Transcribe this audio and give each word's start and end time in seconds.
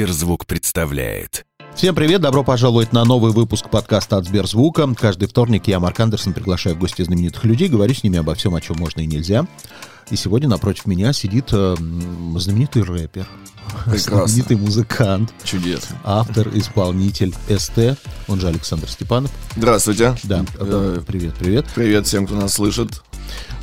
Сберзвук 0.00 0.46
представляет. 0.46 1.44
Всем 1.74 1.94
привет, 1.94 2.22
добро 2.22 2.42
пожаловать 2.42 2.94
на 2.94 3.04
новый 3.04 3.32
выпуск 3.32 3.68
подкаста 3.68 4.16
от 4.16 4.24
Сберзвука. 4.24 4.88
Каждый 4.98 5.28
вторник 5.28 5.68
я, 5.68 5.78
Марк 5.78 6.00
Андерсон, 6.00 6.32
приглашаю 6.32 6.74
в 6.74 6.78
гости 6.78 7.02
знаменитых 7.02 7.44
людей, 7.44 7.68
говорю 7.68 7.92
с 7.92 8.02
ними 8.02 8.18
обо 8.18 8.34
всем, 8.34 8.54
о 8.54 8.62
чем 8.62 8.78
можно 8.78 9.02
и 9.02 9.06
нельзя. 9.06 9.46
И 10.10 10.16
сегодня 10.16 10.48
напротив 10.48 10.86
меня 10.86 11.12
сидит 11.12 11.48
э, 11.52 11.76
знаменитый 12.36 12.82
рэпер, 12.82 13.28
Прекрасно. 13.84 14.26
знаменитый 14.26 14.56
музыкант, 14.56 15.34
Чудесно. 15.44 15.98
автор, 16.02 16.48
исполнитель 16.54 17.34
СТ, 17.54 17.98
он 18.26 18.40
же 18.40 18.48
Александр 18.48 18.88
Степанов. 18.88 19.30
Здравствуйте. 19.54 20.16
Да, 20.22 20.46
Э, 20.58 21.02
привет, 21.06 21.34
привет. 21.38 21.66
Привет 21.74 22.06
всем, 22.06 22.24
кто 22.24 22.36
нас 22.36 22.54
слышит. 22.54 23.02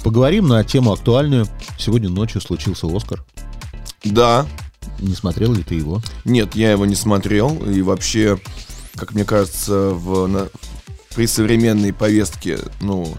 Поговорим 0.04 0.48
на 0.48 0.64
тему 0.64 0.94
актуальную. 0.94 1.48
Сегодня 1.80 2.10
ночью 2.10 2.42
случился 2.42 2.86
Оскар. 2.96 3.26
Да, 4.04 4.46
Не 5.00 5.14
смотрел 5.16 5.54
ли 5.54 5.64
ты 5.64 5.76
его? 5.76 6.02
нет, 6.26 6.56
я 6.56 6.72
его 6.72 6.86
не 6.86 6.96
смотрел. 6.96 7.56
И 7.70 7.82
вообще, 7.82 8.40
как 8.96 9.14
мне 9.14 9.24
кажется, 9.26 9.90
в, 9.92 10.28
на- 10.28 10.50
при 11.16 11.26
современной 11.28 11.94
повестке, 11.94 12.60
ну, 12.82 13.16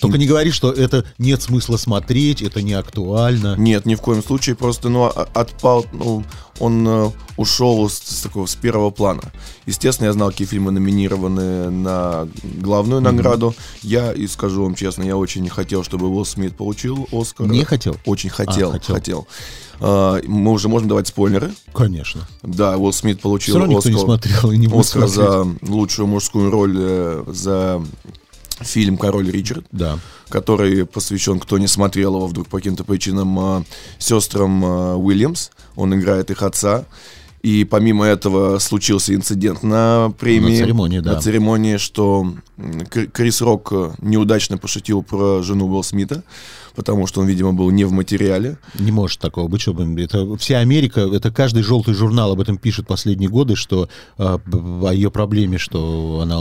Только 0.00 0.18
не 0.18 0.26
говори, 0.26 0.50
что 0.50 0.70
это 0.72 1.04
нет 1.18 1.42
смысла 1.42 1.76
смотреть, 1.76 2.42
это 2.42 2.60
не 2.62 2.72
актуально. 2.72 3.54
нет, 3.58 3.84
ни 3.86 3.94
в 3.94 4.00
коем 4.00 4.22
случае. 4.22 4.54
Просто, 4.56 4.88
ну, 4.88 5.04
а- 5.04 5.28
отпал, 5.34 5.86
ну, 5.92 6.24
он 6.60 6.86
э, 6.86 7.10
ушел 7.36 7.88
с, 7.88 7.94
с 7.98 8.20
такого, 8.22 8.46
с 8.46 8.54
первого 8.54 8.90
плана. 8.90 9.22
Естественно, 9.66 10.06
я 10.08 10.12
знал, 10.12 10.30
какие 10.30 10.46
фильмы 10.46 10.70
номинированы 10.70 11.70
на 11.70 12.28
главную 12.60 13.00
награду. 13.00 13.54
Я, 13.82 14.12
и 14.12 14.26
скажу 14.28 14.62
вам 14.62 14.74
честно, 14.76 15.02
я 15.02 15.16
очень 15.16 15.42
не 15.42 15.48
хотел, 15.48 15.82
чтобы 15.82 16.06
Уилл 16.08 16.24
Смит 16.24 16.56
получил 16.56 17.08
Оскар. 17.10 17.48
Не 17.48 17.64
хотел? 17.64 17.96
Очень 18.04 18.30
хотел, 18.30 18.70
А, 18.70 18.72
хотел. 18.74 18.94
хотел. 18.94 19.28
А, 19.84 20.20
мы 20.26 20.52
уже 20.52 20.68
можем 20.68 20.86
давать 20.88 21.08
спойлеры. 21.08 21.50
Конечно. 21.74 22.22
Да, 22.42 22.76
Уилл 22.78 22.92
Смит 22.92 23.20
получил 23.20 23.56
Все 23.56 23.66
никто 23.66 23.88
не 23.88 23.96
Оскар, 23.96 24.04
смотрел 24.06 24.52
и 24.52 24.56
не 24.56 24.68
Оскар 24.68 25.08
за 25.08 25.46
лучшую 25.62 26.06
мужскую 26.06 26.50
роль 26.52 26.76
э, 26.78 27.24
за 27.26 27.82
фильм 28.60 28.96
«Король 28.96 29.28
Ричард», 29.28 29.66
Да. 29.72 29.98
который 30.28 30.86
посвящен, 30.86 31.40
кто 31.40 31.58
не 31.58 31.66
смотрел 31.66 32.14
его 32.14 32.28
вдруг 32.28 32.46
по 32.46 32.58
каким-то 32.58 32.84
причинам, 32.84 33.38
э, 33.58 33.64
сестрам 33.98 34.64
э, 34.64 34.94
Уильямс. 34.94 35.50
Он 35.74 35.92
играет 35.94 36.30
их 36.30 36.42
отца. 36.42 36.84
И 37.42 37.64
помимо 37.64 38.04
этого 38.04 38.60
случился 38.60 39.16
инцидент 39.16 39.64
на 39.64 40.12
премии. 40.16 40.52
На 40.52 40.64
церемонии, 40.64 41.00
да. 41.00 41.14
На 41.14 41.20
церемонии, 41.20 41.76
что 41.76 42.34
Крис 43.12 43.40
Рок 43.40 43.72
неудачно 44.00 44.58
пошутил 44.58 45.02
про 45.02 45.42
жену 45.42 45.66
Уилл 45.66 45.82
Смита, 45.82 46.22
потому 46.74 47.06
что 47.06 47.20
он, 47.20 47.26
видимо, 47.26 47.52
был 47.52 47.70
не 47.70 47.84
в 47.84 47.92
материале. 47.92 48.58
Не 48.78 48.92
может 48.92 49.20
такого 49.20 49.48
быть, 49.48 49.60
чтобы 49.62 50.00
это 50.02 50.36
вся 50.36 50.58
Америка, 50.58 51.00
это 51.00 51.30
каждый 51.30 51.62
желтый 51.62 51.94
журнал 51.94 52.32
об 52.32 52.40
этом 52.40 52.56
пишет 52.58 52.86
последние 52.86 53.28
годы, 53.30 53.56
что 53.56 53.88
а, 54.18 54.40
о 54.84 54.92
ее 54.92 55.10
проблеме, 55.10 55.58
что 55.58 56.20
она 56.22 56.40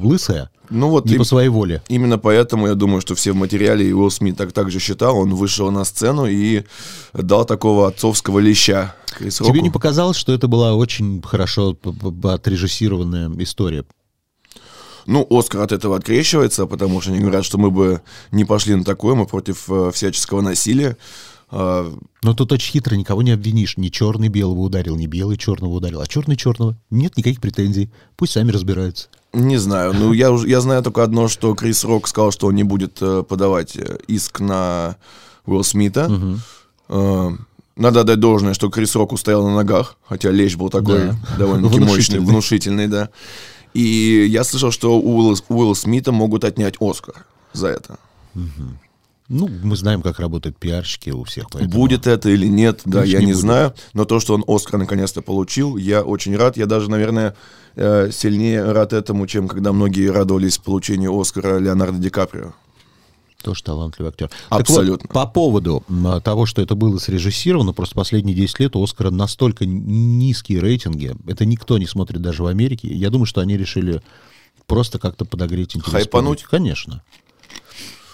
лысая, 0.00 0.50
Ну 0.70 0.88
вот 0.88 1.06
не 1.06 1.14
и- 1.14 1.18
по 1.18 1.24
своей 1.24 1.48
воле. 1.48 1.82
Именно 1.88 2.18
поэтому 2.18 2.66
я 2.66 2.74
думаю, 2.74 3.00
что 3.00 3.14
все 3.14 3.32
в 3.32 3.36
материале, 3.36 3.88
и 3.88 3.92
Уилл 3.92 4.10
Смит 4.10 4.36
так 4.36 4.52
также 4.52 4.78
считал, 4.80 5.16
он 5.18 5.34
вышел 5.34 5.70
на 5.70 5.84
сцену 5.84 6.26
и 6.26 6.64
дал 7.12 7.44
такого 7.44 7.88
отцовского 7.88 8.38
леща 8.38 8.94
Тебе 9.18 9.62
не 9.62 9.70
показалось, 9.70 10.18
что 10.18 10.32
это 10.34 10.46
была 10.46 10.74
очень 10.74 11.22
хорошо 11.22 11.74
отрежиссированная 12.22 13.30
история? 13.38 13.84
Ну, 15.06 15.26
Оскар 15.30 15.62
от 15.62 15.72
этого 15.72 15.96
открещивается, 15.96 16.66
потому 16.66 17.00
что 17.00 17.10
они 17.12 17.20
говорят, 17.20 17.44
что 17.44 17.58
мы 17.58 17.70
бы 17.70 18.00
не 18.32 18.44
пошли 18.44 18.74
на 18.74 18.84
такое, 18.84 19.14
мы 19.14 19.26
против 19.26 19.64
э, 19.70 19.90
всяческого 19.92 20.40
насилия. 20.40 20.96
А, 21.50 21.92
Но 22.22 22.34
тут 22.34 22.50
очень 22.52 22.72
хитро, 22.72 22.94
никого 22.96 23.22
не 23.22 23.30
обвинишь. 23.30 23.76
Ни 23.76 23.88
черный 23.88 24.28
белого 24.28 24.60
ударил, 24.60 24.96
ни 24.96 25.06
белый 25.06 25.36
черного 25.36 25.74
ударил, 25.74 26.00
а 26.00 26.06
черный 26.06 26.36
черного. 26.36 26.76
Нет 26.90 27.16
никаких 27.16 27.40
претензий. 27.40 27.88
Пусть 28.16 28.32
сами 28.32 28.50
разбираются. 28.50 29.08
не 29.32 29.56
знаю, 29.58 29.92
ну 29.94 30.12
я, 30.12 30.28
я 30.44 30.60
знаю 30.60 30.82
только 30.82 31.02
одно, 31.04 31.28
что 31.28 31.54
Крис 31.54 31.84
Рок 31.84 32.08
сказал, 32.08 32.32
что 32.32 32.48
он 32.48 32.54
не 32.56 32.64
будет 32.64 32.98
э, 33.00 33.22
подавать 33.22 33.76
э, 33.76 33.98
иск 34.08 34.40
на 34.40 34.96
Уилл 35.46 35.62
Смита. 35.62 36.10
Э, 36.88 37.30
надо 37.76 38.00
отдать 38.00 38.20
должное, 38.20 38.54
что 38.54 38.70
Крис 38.70 38.94
Рок 38.96 39.12
устоял 39.12 39.46
на 39.46 39.54
ногах, 39.54 39.96
хотя 40.08 40.30
лещ 40.30 40.56
был 40.56 40.70
такой 40.70 41.08
Да. 41.08 41.16
довольно-таки 41.38 41.80
мощный, 41.80 42.18
внушительный, 42.20 42.88
да. 42.88 43.10
И 43.76 44.26
я 44.30 44.42
слышал, 44.44 44.70
что 44.70 44.98
у 44.98 45.16
Уилла, 45.18 45.36
Уилла 45.48 45.74
Смита 45.74 46.10
могут 46.12 46.44
отнять 46.44 46.76
Оскар 46.80 47.26
за 47.52 47.68
это. 47.68 47.98
Ну, 49.28 49.48
мы 49.64 49.76
знаем, 49.76 50.02
как 50.02 50.20
работают 50.20 50.56
пиарщики 50.56 51.10
у 51.10 51.24
всех. 51.24 51.46
поэтому- 51.50 51.72
Будет 51.74 52.06
это 52.06 52.30
или 52.30 52.46
нет, 52.46 52.82
да, 52.84 53.00
Конечно, 53.00 53.12
я 53.16 53.20
не 53.20 53.26
не 53.26 53.32
будет. 53.32 53.40
знаю. 53.40 53.74
Но 53.92 54.04
то, 54.04 54.20
что 54.20 54.34
он 54.34 54.44
Оскар 54.46 54.78
наконец-то 54.78 55.20
получил, 55.20 55.76
я 55.76 56.02
очень 56.02 56.36
рад. 56.36 56.56
Я 56.56 56.66
даже, 56.66 56.88
наверное, 56.88 57.34
э, 57.74 58.10
сильнее 58.12 58.70
рад 58.72 58.92
этому, 58.92 59.26
чем 59.26 59.48
когда 59.48 59.72
многие 59.72 60.10
радовались 60.10 60.58
получению 60.58 61.18
Оскара 61.18 61.58
Леонардо 61.58 61.98
Ди 61.98 62.08
Каприо. 62.08 62.52
Тоже 63.42 63.62
талантливый 63.62 64.10
актер. 64.10 64.28
Так 64.28 64.38
вот, 64.50 64.60
Абсолютно. 64.60 65.08
по 65.08 65.26
поводу 65.26 65.84
того, 66.24 66.46
что 66.46 66.62
это 66.62 66.74
было 66.74 66.98
срежиссировано, 66.98 67.72
просто 67.72 67.94
последние 67.94 68.34
10 68.34 68.60
лет 68.60 68.76
у 68.76 68.82
Оскара 68.82 69.10
настолько 69.10 69.66
низкие 69.66 70.60
рейтинги, 70.60 71.14
это 71.26 71.44
никто 71.44 71.78
не 71.78 71.86
смотрит 71.86 72.22
даже 72.22 72.42
в 72.42 72.46
Америке. 72.46 72.88
Я 72.88 73.10
думаю, 73.10 73.26
что 73.26 73.40
они 73.40 73.56
решили 73.56 74.02
просто 74.66 74.98
как-то 74.98 75.24
подогреть 75.24 75.76
интерес. 75.76 75.92
Хайпануть? 75.92 76.42
Конечно. 76.44 77.02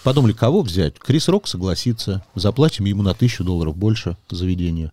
Подумали, 0.03 0.33
кого 0.33 0.61
взять? 0.61 0.99
Крис 0.99 1.29
Рок 1.29 1.47
согласится. 1.47 2.25
Заплатим 2.35 2.85
ему 2.85 3.01
на 3.03 3.13
тысячу 3.13 3.43
долларов 3.43 3.77
больше 3.77 4.17
заведения. 4.29 4.91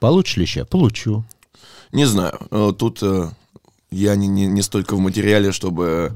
Получишь 0.00 0.38
леща? 0.38 0.64
Получу. 0.64 1.24
Не 1.92 2.06
знаю, 2.06 2.38
э, 2.50 2.72
тут 2.76 3.02
э, 3.02 3.30
я 3.90 4.16
не, 4.16 4.26
не, 4.26 4.46
не 4.46 4.62
столько 4.62 4.96
в 4.96 5.00
материале, 5.00 5.52
чтобы... 5.52 6.14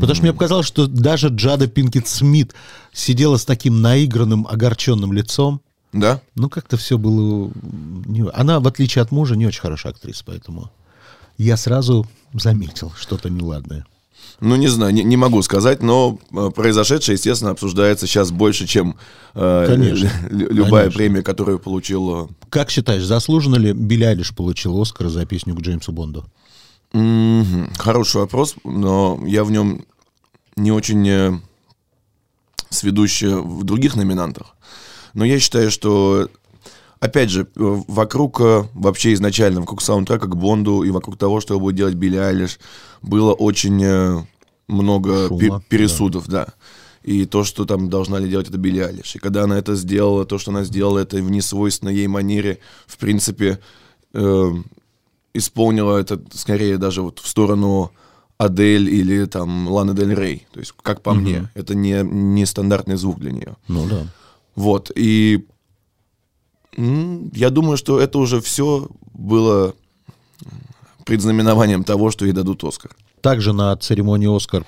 Потому 0.00 0.14
что 0.14 0.22
мне 0.22 0.32
показалось, 0.32 0.66
что 0.66 0.86
даже 0.86 1.28
Джада 1.28 1.66
Пинкет 1.66 2.06
Смит 2.06 2.54
сидела 2.92 3.36
с 3.36 3.44
таким 3.44 3.80
наигранным, 3.80 4.46
огорченным 4.46 5.12
лицом. 5.12 5.60
Да? 5.92 6.20
Ну, 6.34 6.48
как-то 6.48 6.76
все 6.76 6.98
было... 6.98 7.50
Она, 8.34 8.60
в 8.60 8.66
отличие 8.66 9.02
от 9.02 9.10
мужа, 9.10 9.36
не 9.36 9.46
очень 9.46 9.60
хорошая 9.60 9.92
актриса, 9.92 10.22
поэтому 10.26 10.70
я 11.38 11.56
сразу 11.56 12.06
заметил 12.34 12.92
что-то 12.96 13.30
неладное. 13.30 13.86
Ну, 14.40 14.56
не 14.56 14.68
знаю, 14.68 14.92
не, 14.92 15.02
не 15.02 15.16
могу 15.16 15.40
сказать, 15.42 15.82
но 15.82 16.18
э, 16.32 16.50
произошедшее, 16.54 17.14
естественно, 17.14 17.52
обсуждается 17.52 18.06
сейчас 18.06 18.30
больше, 18.30 18.66
чем 18.66 18.96
э, 19.34 19.64
Конечно. 19.66 20.10
лю- 20.30 20.50
любая 20.50 20.84
Конечно. 20.84 20.98
премия, 20.98 21.22
которую 21.22 21.58
получил 21.58 22.26
э, 22.26 22.28
Как 22.50 22.70
считаешь, 22.70 23.04
заслуженно 23.04 23.56
ли 23.56 23.72
Билли 23.72 24.04
Айлиш 24.04 24.34
получил 24.34 24.80
Оскар 24.80 25.08
за 25.08 25.24
песню 25.24 25.54
к 25.54 25.60
Джеймсу 25.60 25.92
Бонду? 25.92 26.26
Хороший 26.92 28.20
вопрос, 28.20 28.56
но 28.64 29.20
я 29.26 29.44
в 29.44 29.50
нем 29.50 29.84
не 30.56 30.72
очень 30.72 31.06
э, 31.08 31.38
сведущий 32.70 33.34
в 33.34 33.64
других 33.64 33.96
номинантах. 33.96 34.56
Но 35.12 35.24
я 35.24 35.38
считаю, 35.38 35.70
что, 35.70 36.28
опять 36.98 37.30
же, 37.30 37.42
э, 37.42 37.46
вокруг 37.54 38.40
э, 38.40 38.64
вообще 38.72 39.12
изначально, 39.12 39.60
вокруг 39.60 39.82
саундтрека 39.82 40.26
к 40.26 40.36
Бонду 40.36 40.82
и 40.82 40.90
вокруг 40.90 41.18
того, 41.18 41.40
что 41.40 41.60
будет 41.60 41.76
делать 41.76 41.94
Билли 41.94 42.16
Айлиш, 42.16 42.58
было 43.02 43.32
очень 43.34 44.26
много 44.68 45.28
Шума, 45.28 45.40
пе- 45.40 45.50
да. 45.50 45.62
пересудов, 45.68 46.28
да. 46.28 46.46
И 47.02 47.24
то, 47.26 47.44
что 47.44 47.66
там 47.66 47.88
должна 47.88 48.18
ли 48.18 48.28
делать 48.28 48.48
это 48.48 48.58
Билли 48.58 48.80
Айлиш. 48.80 49.14
И 49.16 49.18
когда 49.18 49.44
она 49.44 49.58
это 49.58 49.76
сделала, 49.76 50.24
то, 50.24 50.38
что 50.38 50.50
она 50.50 50.64
сделала 50.64 51.00
это 51.00 51.18
в 51.18 51.30
несвойственной 51.30 51.94
ей 51.94 52.08
манере, 52.08 52.58
в 52.86 52.96
принципе, 52.96 53.60
э, 54.12 54.52
исполнила 55.36 55.98
это 55.98 56.20
скорее 56.32 56.78
даже 56.78 57.02
вот 57.02 57.18
в 57.18 57.28
сторону 57.28 57.92
Адель 58.38 58.88
или 58.88 59.24
там 59.26 59.68
Ланы 59.68 59.94
Дель 59.94 60.14
Рей. 60.14 60.46
То 60.52 60.60
есть, 60.60 60.74
как 60.82 61.02
по 61.02 61.14
мне, 61.14 61.50
это 61.54 61.74
не, 61.74 62.02
не 62.02 62.46
стандартный 62.46 62.96
звук 62.96 63.18
для 63.18 63.32
нее. 63.32 63.56
Ну 63.68 63.86
да. 63.88 64.06
Вот, 64.54 64.90
и 64.94 65.46
я 66.76 67.50
думаю, 67.50 67.76
что 67.76 68.00
это 68.00 68.18
уже 68.18 68.40
все 68.40 68.88
было 69.12 69.74
предзнаменованием 71.04 71.84
того, 71.84 72.10
что 72.10 72.26
ей 72.26 72.32
дадут 72.32 72.64
Оскар. 72.64 72.90
Также 73.20 73.52
на 73.52 73.76
церемонии 73.76 74.34
Оскар 74.34 74.64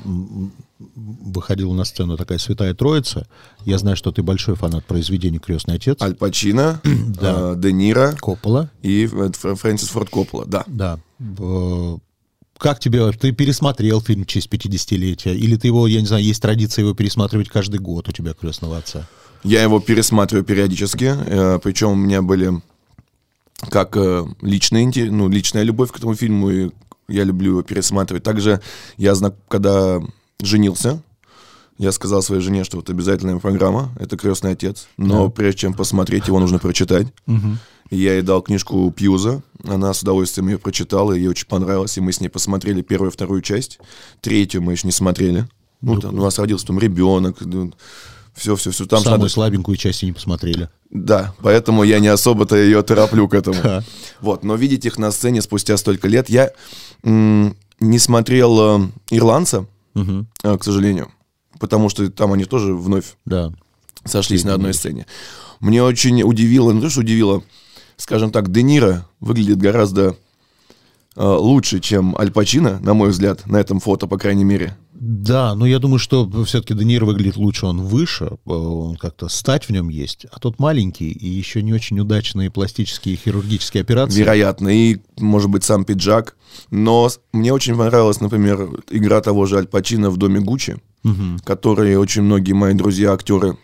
выходила 0.79 1.73
на 1.75 1.85
сцену 1.85 2.17
такая 2.17 2.39
святая 2.39 2.73
троица. 2.75 3.27
Я 3.65 3.79
знаю, 3.79 3.97
что 3.97 4.13
ты 4.13 4.23
большой 4.23 4.55
фанат 4.55 4.85
произведения 4.85 5.39
«Крестный 5.39 5.75
отец». 5.75 6.01
Аль 6.01 6.15
Пачино, 6.15 6.81
Да. 6.85 7.53
э, 7.53 7.55
Де 7.59 7.73
Ниро 7.73 8.15
Коппола. 8.21 8.71
и 8.83 9.07
Фрэнсис 9.07 9.89
Форд 9.89 10.09
Коппола, 10.11 10.45
да. 10.47 10.65
Да. 10.69 10.99
Э, 11.21 11.97
Как 12.59 12.79
тебе, 12.81 13.11
ты 13.13 13.33
пересмотрел 13.33 14.01
фильм 14.01 14.23
в 14.23 14.27
честь 14.27 14.49
50-летия? 14.49 15.35
Или 15.35 15.57
ты 15.57 15.67
его, 15.69 15.87
я 15.89 16.01
не 16.01 16.07
знаю, 16.07 16.23
есть 16.23 16.41
традиция 16.43 16.85
его 16.85 16.95
пересматривать 16.95 17.49
каждый 17.49 17.81
год 17.81 18.09
у 18.09 18.13
тебя 18.13 18.33
«Крестного 18.35 18.79
отца»? 18.79 19.09
Я 19.45 19.63
его 19.63 19.81
пересматриваю 19.81 20.45
периодически, 20.45 21.13
э, 21.17 21.59
причем 21.63 21.91
у 21.91 21.95
меня 21.97 22.23
были 22.23 22.61
как 23.71 23.97
личная, 24.41 24.91
ну, 25.11 25.29
личная 25.29 25.65
любовь 25.65 25.91
к 25.91 25.97
этому 25.97 26.15
фильму, 26.15 26.51
и 26.51 26.71
я 27.09 27.25
люблю 27.25 27.51
его 27.53 27.63
пересматривать. 27.63 28.23
Также 28.23 28.61
я, 28.97 29.15
зна- 29.17 29.35
когда 29.49 30.01
женился, 30.43 31.03
Я 31.79 31.93
сказал 31.93 32.23
своей 32.23 32.43
жене, 32.43 32.65
что 32.65 32.77
вот 32.79 32.91
обязательная 32.91 33.39
программа— 33.39 33.91
это 34.01 34.17
«Крестный 34.17 34.53
отец». 34.53 34.89
Но 34.97 35.27
да. 35.27 35.31
прежде 35.31 35.61
чем 35.61 35.75
посмотреть, 35.75 36.27
его 36.27 36.41
нужно 36.41 36.59
прочитать. 36.59 37.07
Угу. 37.27 37.57
Я 37.91 38.15
ей 38.15 38.23
дал 38.23 38.43
книжку 38.43 38.91
Пьюза. 38.91 39.43
Она 39.65 39.95
с 39.95 40.03
удовольствием 40.03 40.49
ее 40.49 40.59
прочитала, 40.59 41.13
ей 41.13 41.29
очень 41.29 41.47
понравилось. 41.47 41.97
И 41.97 42.01
мы 42.01 42.13
с 42.13 42.21
ней 42.21 42.29
посмотрели 42.29 42.83
первую 42.83 43.11
и 43.11 43.13
вторую 43.13 43.43
часть. 43.43 43.79
Третью 44.21 44.61
мы 44.61 44.73
еще 44.73 44.87
не 44.89 44.93
смотрели. 44.93 45.49
Ну, 45.81 46.01
там, 46.01 46.19
у 46.19 46.23
нас 46.23 46.39
родился 46.39 46.67
там 46.67 46.79
ребенок. 46.81 47.39
Все, 48.35 48.57
все, 48.57 48.73
все. 48.73 48.85
Там 48.87 49.01
Самую 49.03 49.21
надо... 49.21 49.31
слабенькую 49.31 49.77
часть 49.77 50.03
не 50.03 50.13
посмотрели. 50.13 50.69
Да, 50.91 51.35
поэтому 51.41 51.83
я 51.85 51.99
не 52.01 52.09
особо-то 52.09 52.57
ее 52.57 52.83
тороплю 52.83 53.29
к 53.29 53.35
этому. 53.35 53.83
Вот, 54.21 54.43
но 54.43 54.57
видеть 54.57 54.85
их 54.85 54.99
на 54.99 55.11
сцене 55.13 55.43
спустя 55.43 55.77
столько 55.77 56.09
лет. 56.09 56.29
Я 56.29 56.51
м- 57.05 57.57
не 57.81 57.99
смотрел 57.99 58.61
э, 58.61 58.89
«Ирландца», 59.11 59.67
угу. 59.99 60.59
к 60.59 60.65
сожалению 60.65 61.11
потому 61.59 61.89
что 61.89 62.11
там 62.11 62.33
они 62.33 62.45
тоже 62.45 62.75
вновь 62.75 63.17
да. 63.25 63.53
сошлись 64.05 64.45
на 64.45 64.55
одной 64.55 64.75
сцене. 64.75 65.07
Мне 65.61 65.83
очень 65.83 66.23
удивило, 66.23 66.73
ну 66.73 66.89
что 66.89 67.01
удивило, 67.01 67.43
скажем 67.97 68.31
так, 68.31 68.51
Де 68.51 68.63
Ниро 68.63 69.07
выглядит 69.21 69.59
гораздо 69.59 70.17
э, 71.17 71.25
лучше, 71.25 71.81
чем 71.81 72.17
Аль 72.17 72.31
Пачино, 72.31 72.79
на 72.81 72.95
мой 72.95 73.11
взгляд, 73.11 73.47
на 73.47 73.59
этом 73.59 73.81
фото, 73.81 74.07
по 74.07 74.19
крайней 74.19 74.45
мере. 74.45 74.77
Да, 75.01 75.55
но 75.55 75.65
я 75.65 75.79
думаю, 75.79 76.01
что 76.01 76.29
все-таки 76.45 76.75
Де 76.75 76.85
Ниро 76.85 77.07
выглядит 77.07 77.37
лучше, 77.37 77.67
он 77.67 77.83
выше, 77.83 78.25
э, 78.25 78.51
он 78.51 78.97
как-то 78.97 79.29
стать 79.29 79.69
в 79.69 79.71
нем 79.71 79.89
есть, 79.89 80.27
а 80.33 80.41
тот 80.41 80.59
маленький 80.59 81.13
и 81.13 81.29
еще 81.29 81.63
не 81.63 81.73
очень 81.73 82.01
удачные 82.01 82.51
пластические 82.51 83.15
хирургические 83.15 83.83
операции. 83.83 84.19
Вероятно, 84.19 84.69
и, 84.69 84.99
может 85.17 85.51
быть, 85.51 85.63
сам 85.63 85.85
пиджак. 85.85 86.37
Но 86.73 87.09
мне 87.33 87.53
очень 87.53 87.77
понравилась, 87.77 88.21
например, 88.21 88.69
игра 88.91 89.21
того 89.21 89.47
же 89.47 89.59
Аль 89.59 89.69
Пачино 89.69 90.11
в 90.11 90.17
«Доме 90.17 90.41
Гуччи», 90.41 90.79
угу. 91.05 91.39
которые 91.45 91.97
очень 92.01 92.23
многие 92.23 92.55
мои 92.55 92.75
друзья, 92.75 93.13
актеры, 93.13 93.57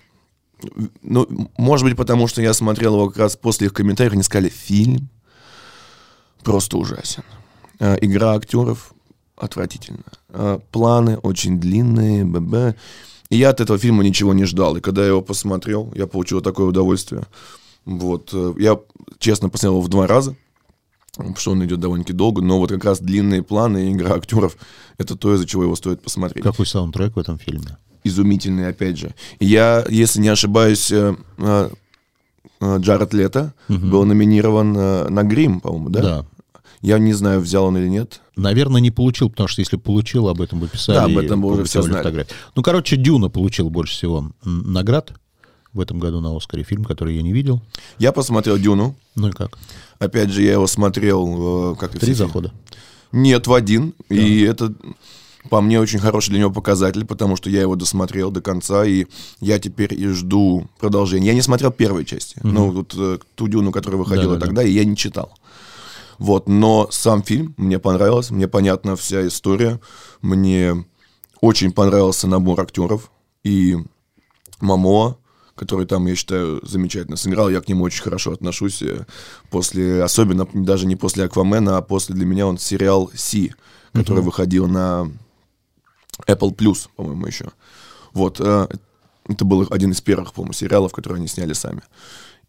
ну, 1.03 1.51
может 1.59 1.85
быть, 1.85 1.97
потому 1.97 2.29
что 2.29 2.43
я 2.43 2.55
смотрел 2.55 2.95
его 2.95 3.09
как 3.09 3.19
раз 3.19 3.37
после 3.37 3.67
их 3.67 3.73
комментариев, 3.73 4.13
они 4.13 4.23
сказали, 4.23 4.51
фильм 4.51 5.09
просто 6.45 6.79
ужасен. 6.79 7.25
А, 7.81 7.97
игра 7.97 8.35
актеров 8.35 8.94
отвратительна. 9.37 10.05
А, 10.29 10.61
планы 10.71 11.19
очень 11.19 11.61
длинные, 11.61 12.25
бб. 12.25 12.77
И 13.31 13.37
я 13.37 13.51
от 13.51 13.61
этого 13.61 13.79
фильма 13.79 14.05
ничего 14.05 14.35
не 14.35 14.45
ждал. 14.45 14.77
И 14.77 14.81
когда 14.81 15.03
я 15.03 15.09
его 15.09 15.23
посмотрел, 15.23 15.93
я 15.95 16.07
получил 16.07 16.41
такое 16.41 16.67
удовольствие. 16.67 17.25
Вот. 17.85 18.31
Э, 18.33 18.55
я, 18.59 18.79
честно, 19.19 19.49
посмотрел 19.49 19.75
его 19.75 19.83
в 19.83 19.89
два 19.89 20.07
раза 20.07 20.37
потому 21.17 21.37
что 21.37 21.53
он 21.53 21.65
идет 21.65 21.79
довольно-таки 21.79 22.13
долго, 22.13 22.43
но 22.43 22.59
вот 22.59 22.71
как 22.71 22.85
раз 22.85 22.99
длинные 23.01 23.43
планы 23.45 23.87
и 23.89 23.93
игра 23.93 24.15
актеров— 24.15 24.57
это 24.99 25.17
то, 25.17 25.33
из-за 25.35 25.47
чего 25.47 25.63
его 25.63 25.77
стоит 25.77 26.03
посмотреть. 26.03 26.43
Какой 26.43 26.67
саундтрек 26.67 27.15
в 27.15 27.19
этом 27.21 27.39
фильме? 27.39 27.79
Изумительный, 28.03 28.69
опять 28.69 28.99
же. 28.99 29.15
Я, 29.39 29.85
если 29.89 30.21
не 30.21 30.29
ошибаюсь, 30.29 30.91
э, 30.91 31.15
э, 31.39 31.71
Джаред 32.79 33.15
Лето 33.15 33.55
угу. 33.69 33.79
был 33.79 34.05
номинирован 34.05 34.73
на 34.73 35.23
Грим, 35.23 35.61
по-моему, 35.61 35.91
да? 35.91 36.03
Да. 36.03 36.27
Я 36.81 36.99
не 36.99 37.13
знаю, 37.13 37.41
взял 37.41 37.65
он 37.65 37.79
или 37.79 37.89
нет. 37.89 38.21
Наверное, 38.37 38.81
не 38.81 38.91
получил, 38.91 39.31
потому 39.31 39.49
что 39.49 39.61
если 39.61 39.77
получил, 39.77 40.29
об 40.29 40.41
этом 40.41 40.59
бы 40.59 40.69
писали. 40.69 40.97
Да, 40.97 41.05
об 41.05 41.19
этом 41.19 41.41
бы 41.41 41.49
уже 41.49 41.65
все 41.65 41.83
знали. 41.83 41.99
Фотографии. 41.99 42.35
Ну, 42.57 42.63
короче, 42.63 42.97
Дюна 42.97 43.29
получил 43.29 43.71
больше 43.71 43.95
всего 43.95 44.33
наград 44.45 45.13
в 45.73 45.81
этом 45.81 45.99
году 45.99 46.21
на 46.21 46.37
Оскаре. 46.37 46.63
Фильм, 46.65 46.85
который 46.85 47.17
я 47.17 47.23
не 47.23 47.33
видел. 47.33 47.63
Я 47.99 48.13
посмотрел 48.13 48.59
Дюну. 48.59 48.97
Ну 49.15 49.29
и 49.29 49.33
как? 49.33 49.59
Опять 49.99 50.31
же, 50.31 50.43
я 50.43 50.53
его 50.53 50.67
смотрел... 50.67 51.73
Э, 51.73 51.77
как 51.77 51.99
Три 51.99 52.15
захода? 52.15 52.53
Нет, 53.13 53.47
в 53.47 53.55
один. 53.55 53.95
Да. 54.09 54.17
И 54.17 54.41
это, 54.41 54.73
по 55.51 55.61
мне, 55.61 55.81
очень 55.81 56.01
хороший 56.01 56.31
для 56.31 56.41
него 56.41 56.51
показатель, 56.51 57.05
потому 57.05 57.37
что 57.37 57.51
я 57.51 57.61
его 57.61 57.77
досмотрел 57.77 58.31
до 58.31 58.41
конца, 58.41 58.85
и 58.85 59.07
я 59.41 59.59
теперь 59.59 59.95
и 59.95 60.09
жду 60.09 60.69
продолжения. 60.81 61.29
Я 61.29 61.35
не 61.35 61.43
смотрел 61.43 61.71
первой 61.71 62.05
части, 62.05 62.39
угу. 62.39 62.49
ну, 62.49 62.71
вот 62.71 62.95
э, 62.97 63.19
ту 63.35 63.49
Дюну, 63.49 63.71
которая 63.71 63.99
выходила 63.99 64.35
да, 64.35 64.41
да, 64.41 64.47
тогда, 64.47 64.63
да. 64.63 64.69
и 64.69 64.73
я 64.73 64.85
не 64.85 64.97
читал. 64.97 65.33
Вот, 66.19 66.49
но 66.49 66.89
сам 66.91 67.23
фильм 67.23 67.55
мне 67.57 67.79
понравился, 67.79 68.35
мне 68.35 68.49
понятна 68.49 68.97
вся 68.97 69.27
история, 69.27 69.81
мне 70.23 70.85
очень 71.41 71.73
понравился 71.73 72.27
набор 72.27 72.61
актеров, 72.61 73.11
и 73.43 73.77
Мамоа, 74.61 75.19
который 75.55 75.87
там, 75.87 76.07
я 76.07 76.15
считаю, 76.15 76.61
замечательно 76.67 77.17
сыграл. 77.17 77.49
Я 77.49 77.61
к 77.61 77.69
нему 77.69 77.85
очень 77.85 78.03
хорошо 78.03 78.33
отношусь. 78.33 78.83
Э, 78.83 79.07
после, 79.51 80.03
особенно 80.03 80.49
даже 80.53 80.87
не 80.87 80.97
после 80.97 81.25
Аквамена, 81.25 81.77
а 81.77 81.83
после 81.83 82.15
для 82.15 82.27
меня 82.27 82.47
он 82.47 82.59
сериал 82.59 83.11
Си, 83.15 83.55
который 83.93 84.21
uh-huh. 84.21 84.23
выходил 84.23 84.67
на 84.67 85.11
Apple 86.27 86.55
Plus, 86.57 86.89
по-моему, 86.97 87.27
еще. 87.27 87.51
Вот. 88.13 88.41
Э, 88.41 88.67
это 89.29 89.45
был 89.45 89.67
один 89.71 89.93
из 89.93 90.01
первых, 90.01 90.33
по-моему, 90.33 90.53
сериалов, 90.53 90.93
которые 90.93 91.19
они 91.19 91.29
сняли 91.29 91.53
сами. 91.53 91.83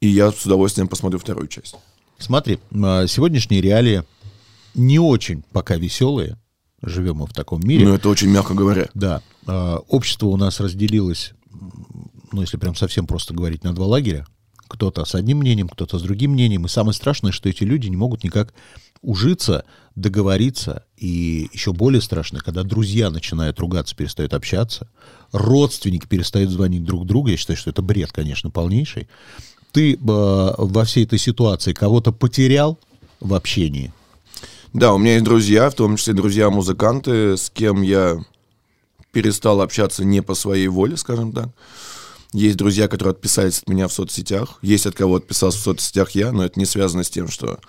И 0.01 0.07
я 0.07 0.31
с 0.31 0.45
удовольствием 0.45 0.87
посмотрю 0.87 1.19
вторую 1.19 1.47
часть. 1.47 1.75
Смотри, 2.17 2.59
а, 2.71 3.07
сегодняшние 3.07 3.61
реалии 3.61 4.03
не 4.73 4.99
очень 4.99 5.43
пока 5.51 5.75
веселые. 5.75 6.37
Живем 6.81 7.17
мы 7.17 7.27
в 7.27 7.33
таком 7.33 7.61
мире. 7.65 7.85
Ну, 7.85 7.95
это 7.95 8.09
очень 8.09 8.29
мягко 8.29 8.53
говоря. 8.53 8.87
Да. 8.93 9.21
А, 9.47 9.77
общество 9.87 10.27
у 10.27 10.37
нас 10.37 10.59
разделилось 10.59 11.33
ну, 12.35 12.41
если 12.41 12.57
прям 12.57 12.75
совсем 12.75 13.07
просто 13.07 13.33
говорить, 13.33 13.63
на 13.63 13.73
два 13.73 13.85
лагеря. 13.85 14.25
Кто-то 14.67 15.05
с 15.05 15.15
одним 15.15 15.39
мнением, 15.39 15.69
кто-то 15.69 15.99
с 15.99 16.01
другим 16.01 16.31
мнением. 16.31 16.65
И 16.65 16.69
самое 16.69 16.93
страшное, 16.93 17.31
что 17.31 17.47
эти 17.47 17.63
люди 17.63 17.87
не 17.87 17.95
могут 17.95 18.23
никак 18.23 18.53
ужиться, 19.01 19.63
договориться. 19.95 20.85
И 20.97 21.49
еще 21.53 21.71
более 21.71 22.01
страшно, 22.01 22.39
когда 22.39 22.63
друзья 22.63 23.09
начинают 23.11 23.59
ругаться, 23.59 23.95
перестают 23.95 24.33
общаться, 24.33 24.89
родственники 25.31 26.07
перестают 26.07 26.49
звонить 26.49 26.83
друг 26.83 27.05
другу. 27.05 27.29
Я 27.29 27.37
считаю, 27.37 27.57
что 27.57 27.69
это 27.69 27.81
бред, 27.81 28.11
конечно, 28.11 28.49
полнейший. 28.49 29.07
Ты 29.75 29.95
э, 29.95 29.97
во 30.01 30.85
всей 30.85 31.03
этой 31.03 31.19
ситуации 31.19 31.73
кого-то 31.73 32.13
потерял 32.13 32.79
в 33.19 33.33
общении? 33.33 33.91
Да, 34.71 34.93
у 34.93 34.97
меня 34.97 35.15
есть 35.15 35.25
друзья, 35.25 35.69
в 35.69 35.73
том 35.73 35.97
числе 35.97 36.13
друзья-музыканты, 36.13 37.35
с 37.35 37.49
кем 37.49 37.81
я 37.81 38.23
перестал 39.11 39.59
общаться 39.59 40.05
не 40.05 40.21
по 40.21 40.33
своей 40.33 40.69
воле, 40.69 40.95
скажем 40.95 41.33
так. 41.33 41.49
Есть 42.31 42.55
друзья, 42.55 42.87
которые 42.87 43.11
отписались 43.11 43.59
от 43.59 43.67
меня 43.67 43.89
в 43.89 43.93
соцсетях. 43.93 44.59
Есть 44.61 44.85
от 44.85 44.95
кого 44.95 45.17
отписался 45.17 45.57
в 45.57 45.63
соцсетях 45.63 46.11
я, 46.11 46.31
но 46.31 46.45
это 46.45 46.57
не 46.57 46.65
связано 46.65 47.03
с 47.03 47.09
тем, 47.09 47.27
что 47.27 47.59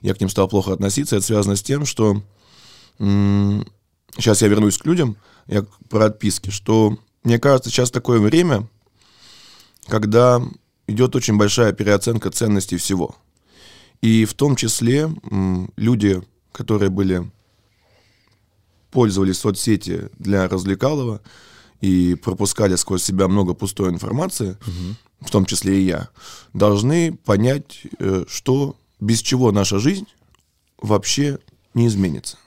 я 0.00 0.14
к 0.14 0.20
ним 0.20 0.30
стал 0.30 0.48
плохо 0.48 0.72
относиться. 0.72 1.14
Это 1.14 1.24
связано 1.24 1.54
с 1.54 1.62
тем, 1.62 1.86
что... 1.86 2.20
М- 2.98 3.64
сейчас 4.16 4.42
я 4.42 4.48
вернусь 4.48 4.78
к 4.78 4.84
людям, 4.84 5.16
я 5.46 5.64
про 5.88 6.06
отписки, 6.06 6.50
что 6.50 6.98
мне 7.22 7.38
кажется, 7.38 7.70
сейчас 7.70 7.92
такое 7.92 8.18
время, 8.18 8.66
когда 9.86 10.42
идет 10.86 11.16
очень 11.16 11.36
большая 11.36 11.72
переоценка 11.72 12.30
ценностей 12.30 12.76
всего. 12.76 13.16
И 14.00 14.24
в 14.24 14.34
том 14.34 14.56
числе 14.56 15.10
люди, 15.76 16.22
которые 16.50 16.90
были 16.90 17.30
пользовались 18.90 19.38
соцсети 19.38 20.10
для 20.18 20.48
развлекалова, 20.48 21.20
и 21.82 22.14
пропускали 22.14 22.76
сквозь 22.76 23.02
себя 23.02 23.28
много 23.28 23.54
пустой 23.54 23.90
информации, 23.90 24.50
угу. 24.50 24.96
в 25.20 25.30
том 25.30 25.44
числе 25.44 25.80
и 25.80 25.84
я, 25.84 26.08
должны 26.54 27.12
понять, 27.12 27.82
э, 27.98 28.24
что 28.28 28.76
без 29.00 29.20
чего 29.20 29.50
наша 29.50 29.80
жизнь 29.80 30.06
вообще 30.80 31.40
не 31.74 31.88
изменится. 31.88 32.38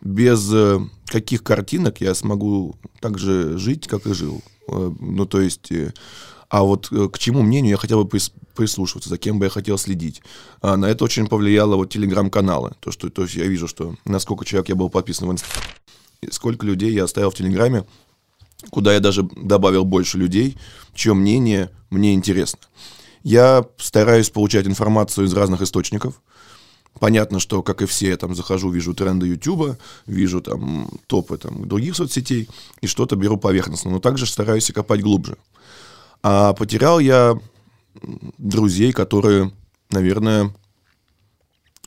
Без 0.00 0.52
э, 0.52 0.80
каких 1.06 1.44
картинок 1.44 2.00
я 2.00 2.12
смогу 2.14 2.76
так 3.00 3.18
же 3.18 3.56
жить, 3.56 3.86
как 3.86 4.06
и 4.08 4.14
жил. 4.14 4.42
Э, 4.66 4.92
ну, 4.98 5.26
то 5.26 5.40
есть, 5.40 5.70
а 6.54 6.62
вот 6.62 6.88
к 6.88 7.18
чему 7.18 7.42
мнению 7.42 7.72
я 7.72 7.76
хотел 7.76 8.04
бы 8.04 8.20
прислушиваться, 8.54 9.10
за 9.10 9.18
кем 9.18 9.40
бы 9.40 9.46
я 9.46 9.50
хотел 9.50 9.76
следить. 9.76 10.22
А 10.62 10.76
на 10.76 10.86
это 10.86 11.02
очень 11.02 11.26
повлияло 11.26 11.74
вот 11.74 11.90
телеграм-каналы. 11.90 12.74
То, 12.78 12.92
что 12.92 13.10
то 13.10 13.22
есть 13.22 13.34
я 13.34 13.46
вижу, 13.46 13.66
что 13.66 13.96
насколько 14.04 14.44
человек 14.44 14.68
я 14.68 14.76
был 14.76 14.88
подписан 14.88 15.26
в 15.26 15.32
Инстаграме, 15.32 15.66
сколько 16.30 16.64
людей 16.64 16.92
я 16.92 17.04
оставил 17.04 17.32
в 17.32 17.34
Телеграме, 17.34 17.84
куда 18.70 18.94
я 18.94 19.00
даже 19.00 19.28
добавил 19.34 19.84
больше 19.84 20.16
людей, 20.16 20.56
чье 20.94 21.12
мнение 21.12 21.70
мне 21.90 22.14
интересно. 22.14 22.60
Я 23.24 23.66
стараюсь 23.76 24.30
получать 24.30 24.68
информацию 24.68 25.26
из 25.26 25.32
разных 25.32 25.60
источников. 25.60 26.22
Понятно, 27.00 27.40
что, 27.40 27.64
как 27.64 27.82
и 27.82 27.86
все, 27.86 28.10
я 28.10 28.16
там 28.16 28.36
захожу, 28.36 28.70
вижу 28.70 28.94
тренды 28.94 29.26
YouTube, 29.26 29.76
вижу 30.06 30.40
там 30.40 30.88
топы 31.08 31.36
там, 31.36 31.66
других 31.66 31.96
соцсетей, 31.96 32.48
и 32.80 32.86
что-то 32.86 33.16
беру 33.16 33.38
поверхностно, 33.38 33.90
но 33.90 33.98
также 33.98 34.24
стараюсь 34.26 34.70
и 34.70 34.72
копать 34.72 35.00
глубже. 35.00 35.36
А 36.26 36.54
потерял 36.54 37.00
я 37.00 37.38
друзей, 38.38 38.92
которые, 38.92 39.52
наверное, 39.90 40.54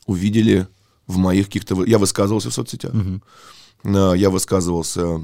увидели 0.05 0.67
в 1.07 1.17
моих 1.17 1.47
каких-то... 1.47 1.83
Я 1.85 1.97
высказывался 1.97 2.51
в 2.51 2.53
соцсетях, 2.53 2.93
uh-huh. 2.93 4.15
я 4.15 4.29
высказывался 4.29 5.23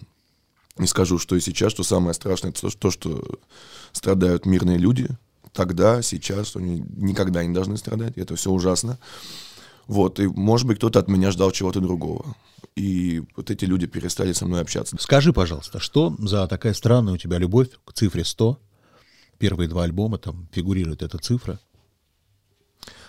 и 0.79 0.87
скажу, 0.87 1.19
что 1.19 1.35
и 1.35 1.39
сейчас, 1.39 1.71
что 1.71 1.83
самое 1.83 2.15
страшное, 2.15 2.49
это 2.49 2.67
то, 2.71 2.89
что 2.89 3.23
страдают 3.91 4.47
мирные 4.47 4.79
люди. 4.79 5.07
Тогда, 5.51 6.01
сейчас, 6.01 6.55
они 6.55 6.83
никогда 6.97 7.45
не 7.45 7.53
должны 7.53 7.77
страдать. 7.77 8.17
Это 8.17 8.35
все 8.35 8.49
ужасно. 8.49 8.97
Вот, 9.85 10.19
и, 10.19 10.25
может 10.25 10.65
быть, 10.65 10.77
кто-то 10.77 10.97
от 10.97 11.07
меня 11.07 11.29
ждал 11.29 11.51
чего-то 11.51 11.81
другого. 11.81 12.35
И 12.75 13.21
вот 13.35 13.51
эти 13.51 13.65
люди 13.65 13.85
перестали 13.85 14.33
со 14.33 14.47
мной 14.47 14.61
общаться. 14.61 14.97
Скажи, 14.99 15.33
пожалуйста, 15.33 15.79
что 15.79 16.15
за 16.17 16.47
такая 16.47 16.73
странная 16.73 17.13
у 17.13 17.17
тебя 17.17 17.37
любовь 17.37 17.67
к 17.85 17.93
цифре 17.93 18.25
100? 18.25 18.59
Первые 19.43 19.67
два 19.67 19.83
альбома, 19.83 20.17
там 20.17 20.47
фигурирует 20.53 21.03
эта 21.03 21.17
цифра. 21.17 21.59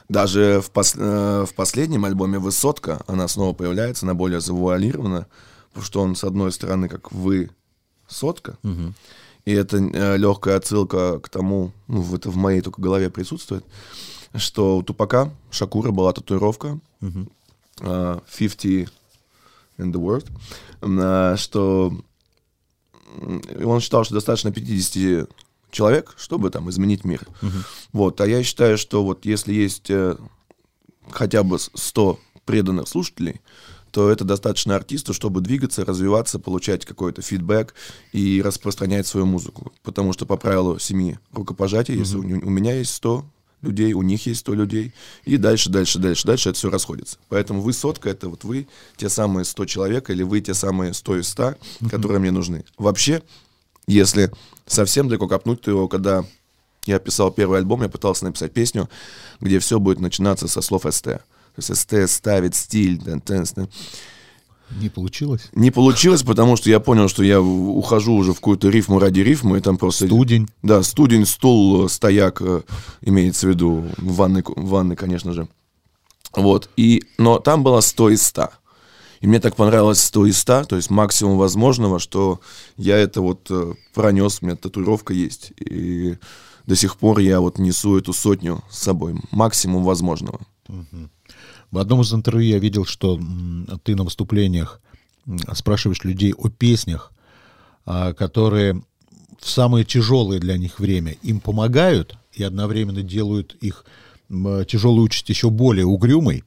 Даже 0.08 0.60
в, 0.60 0.72
пос, 0.72 0.96
э, 0.96 1.44
в 1.48 1.54
последнем 1.54 2.04
альбоме 2.06 2.40
«Высотка» 2.40 3.04
она 3.06 3.28
снова 3.28 3.52
появляется, 3.52 4.04
она 4.04 4.14
более 4.14 4.40
завуалирована, 4.40 5.28
потому 5.68 5.84
что 5.84 6.00
он, 6.02 6.16
с 6.16 6.24
одной 6.24 6.50
стороны, 6.50 6.88
как 6.88 7.12
«вы» 7.12 7.50
сотка, 8.08 8.58
Угу. 8.64 8.94
и 9.44 9.52
это 9.52 9.76
э, 9.76 10.16
легкая 10.16 10.56
отсылка 10.56 11.20
к 11.20 11.28
тому, 11.28 11.70
ну, 11.86 12.02
это 12.12 12.30
в 12.30 12.36
моей 12.36 12.62
только 12.62 12.82
голове 12.82 13.10
присутствует, 13.10 13.64
что 14.34 14.78
у 14.78 14.82
Тупака 14.82 15.32
Шакура 15.52 15.92
была 15.92 16.12
татуировка 16.12 16.80
Угу. 17.00 17.28
э, 17.82 18.18
50 18.36 18.92
in 19.78 19.92
the 19.92 20.00
world, 20.00 20.28
э, 20.82 21.36
что 21.36 21.92
он 23.64 23.78
считал, 23.78 24.02
что 24.02 24.14
достаточно 24.14 24.50
50 24.50 25.30
человек, 25.74 26.14
чтобы 26.16 26.48
там 26.50 26.70
изменить 26.70 27.04
мир. 27.04 27.26
Вот, 27.92 28.20
а 28.20 28.26
я 28.26 28.42
считаю, 28.42 28.78
что 28.78 29.04
вот 29.04 29.26
если 29.26 29.52
есть 29.52 29.90
э, 29.90 30.16
хотя 31.10 31.42
бы 31.42 31.58
с- 31.58 31.70
100 31.74 32.18
преданных 32.46 32.88
слушателей, 32.88 33.40
то 33.90 34.10
это 34.10 34.24
достаточно 34.24 34.74
артисту, 34.74 35.12
чтобы 35.14 35.40
двигаться, 35.40 35.84
развиваться, 35.84 36.38
получать 36.40 36.84
какой-то 36.84 37.22
фидбэк 37.22 37.74
и 38.12 38.42
распространять 38.44 39.06
свою 39.06 39.24
музыку. 39.26 39.72
Потому 39.82 40.12
что 40.12 40.26
по 40.26 40.36
правилу 40.36 40.78
семи 40.80 41.16
рукопожатий, 41.32 41.96
если 41.96 42.16
у, 42.16 42.20
у 42.22 42.50
меня 42.50 42.74
есть 42.74 42.92
100 42.94 43.24
людей, 43.62 43.92
у 43.94 44.02
них 44.02 44.26
есть 44.26 44.40
100 44.40 44.54
людей, 44.54 44.92
и 45.24 45.36
дальше, 45.36 45.70
дальше, 45.70 45.98
дальше, 45.98 46.26
дальше 46.26 46.48
это 46.50 46.58
все 46.58 46.70
расходится. 46.70 47.18
Поэтому 47.28 47.62
вы 47.62 47.72
сотка, 47.72 48.10
это 48.10 48.28
вот 48.28 48.42
вы, 48.44 48.66
те 48.96 49.08
самые 49.08 49.44
100 49.44 49.64
человек, 49.66 50.10
или 50.10 50.22
вы 50.24 50.40
те 50.40 50.54
самые 50.54 50.92
100 50.92 51.18
из 51.20 51.28
100, 51.28 51.54
которые 51.88 52.18
мне 52.18 52.30
нужны. 52.32 52.64
Вообще, 52.76 53.22
если 53.86 54.30
совсем 54.66 55.08
далеко 55.08 55.28
копнуть, 55.28 55.60
то 55.60 55.88
когда 55.88 56.24
я 56.86 56.98
писал 56.98 57.30
первый 57.30 57.58
альбом, 57.58 57.82
я 57.82 57.88
пытался 57.88 58.24
написать 58.24 58.52
песню, 58.52 58.88
где 59.40 59.58
все 59.58 59.78
будет 59.78 60.00
начинаться 60.00 60.48
со 60.48 60.60
слов 60.60 60.84
СТ. 60.88 61.04
То 61.04 61.22
есть 61.56 61.74
СТ 61.74 62.10
ставит 62.10 62.54
стиль. 62.54 62.98
тен- 62.98 63.20
тен- 63.20 63.44
тен. 63.44 63.68
Не 64.80 64.88
получилось? 64.88 65.50
Не 65.52 65.70
получилось, 65.70 66.22
потому 66.22 66.56
что 66.56 66.68
я 66.70 66.80
понял, 66.80 67.08
что 67.08 67.22
я 67.22 67.40
ухожу 67.40 68.14
уже 68.14 68.32
в 68.32 68.36
какую-то 68.36 68.70
рифму 68.70 68.98
ради 68.98 69.20
рифмы, 69.20 69.58
и 69.58 69.60
там 69.60 69.76
просто... 69.76 70.06
Студень. 70.06 70.48
Да, 70.62 70.82
студень, 70.82 71.26
стул, 71.26 71.88
стояк, 71.88 72.40
э, 72.40 72.62
имеется 73.02 73.46
в 73.46 73.50
виду, 73.50 73.84
ванны, 73.98 74.42
ванны, 74.46 74.96
конечно 74.96 75.32
же. 75.32 75.48
Вот, 76.34 76.68
и, 76.76 77.04
но 77.18 77.38
там 77.38 77.62
было 77.62 77.80
100 77.80 78.10
из 78.10 78.22
100. 78.26 78.48
И 79.24 79.26
мне 79.26 79.40
так 79.40 79.56
понравилось 79.56 80.02
100 80.02 80.26
из 80.26 80.38
100, 80.40 80.64
то 80.64 80.76
есть 80.76 80.90
максимум 80.90 81.38
возможного, 81.38 81.98
что 81.98 82.40
я 82.76 82.98
это 82.98 83.22
вот 83.22 83.46
э, 83.48 83.72
пронес, 83.94 84.40
у 84.42 84.44
меня 84.44 84.54
татуировка 84.54 85.14
есть. 85.14 85.50
И 85.58 86.18
до 86.66 86.76
сих 86.76 86.98
пор 86.98 87.20
я 87.20 87.40
вот 87.40 87.58
несу 87.58 87.96
эту 87.96 88.12
сотню 88.12 88.62
с 88.68 88.80
собой, 88.80 89.14
максимум 89.30 89.82
возможного. 89.82 90.40
В 91.70 91.78
одном 91.78 92.02
из 92.02 92.12
интервью 92.12 92.50
я 92.50 92.58
видел, 92.58 92.84
что 92.84 93.18
ты 93.82 93.96
на 93.96 94.04
выступлениях 94.04 94.82
спрашиваешь 95.54 96.04
людей 96.04 96.34
о 96.36 96.50
песнях, 96.50 97.10
а, 97.86 98.12
которые 98.12 98.82
в 99.40 99.48
самое 99.48 99.86
тяжелое 99.86 100.38
для 100.38 100.58
них 100.58 100.78
время 100.78 101.12
им 101.22 101.40
помогают 101.40 102.18
и 102.34 102.42
одновременно 102.42 103.00
делают 103.00 103.56
их 103.62 103.86
тяжелую 104.28 105.04
участь 105.04 105.30
еще 105.30 105.48
более 105.48 105.86
угрюмой. 105.86 106.44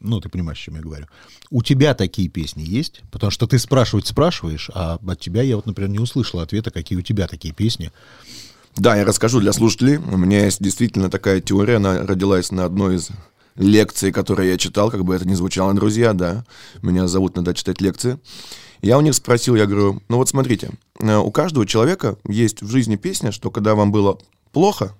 Ну, 0.00 0.20
ты 0.20 0.28
понимаешь, 0.28 0.60
о 0.60 0.64
чем 0.64 0.76
я 0.76 0.82
говорю. 0.82 1.06
У 1.50 1.62
тебя 1.62 1.94
такие 1.94 2.28
песни 2.28 2.62
есть? 2.62 3.02
Потому 3.10 3.30
что 3.30 3.46
ты 3.46 3.58
спрашивать 3.58 4.06
спрашиваешь, 4.06 4.70
а 4.74 4.98
от 5.06 5.20
тебя 5.20 5.42
я 5.42 5.56
вот, 5.56 5.66
например, 5.66 5.90
не 5.90 5.98
услышал 5.98 6.40
ответа, 6.40 6.70
какие 6.70 6.98
у 6.98 7.02
тебя 7.02 7.26
такие 7.26 7.54
песни. 7.54 7.90
Да, 8.76 8.96
я 8.96 9.04
расскажу 9.04 9.40
для 9.40 9.52
слушателей. 9.52 9.96
У 9.98 10.16
меня 10.16 10.44
есть 10.44 10.62
действительно 10.62 11.10
такая 11.10 11.40
теория, 11.40 11.76
она 11.76 12.04
родилась 12.04 12.50
на 12.50 12.64
одной 12.64 12.96
из 12.96 13.10
лекций, 13.56 14.10
которые 14.10 14.50
я 14.50 14.58
читал, 14.58 14.90
как 14.90 15.04
бы 15.04 15.14
это 15.14 15.26
ни 15.28 15.34
звучало, 15.34 15.72
друзья, 15.74 16.12
да. 16.12 16.44
Меня 16.82 17.06
зовут 17.06 17.36
надо 17.36 17.54
читать 17.54 17.80
лекции. 17.80 18.18
Я 18.82 18.98
у 18.98 19.00
них 19.00 19.14
спросил, 19.14 19.54
я 19.54 19.66
говорю, 19.66 20.02
ну 20.08 20.16
вот 20.16 20.28
смотрите, 20.28 20.70
э, 21.00 21.16
у 21.16 21.30
каждого 21.30 21.66
человека 21.66 22.18
есть 22.28 22.62
в 22.62 22.68
жизни 22.68 22.96
песня, 22.96 23.32
что 23.32 23.50
когда 23.50 23.74
вам 23.74 23.92
было 23.92 24.18
плохо, 24.52 24.94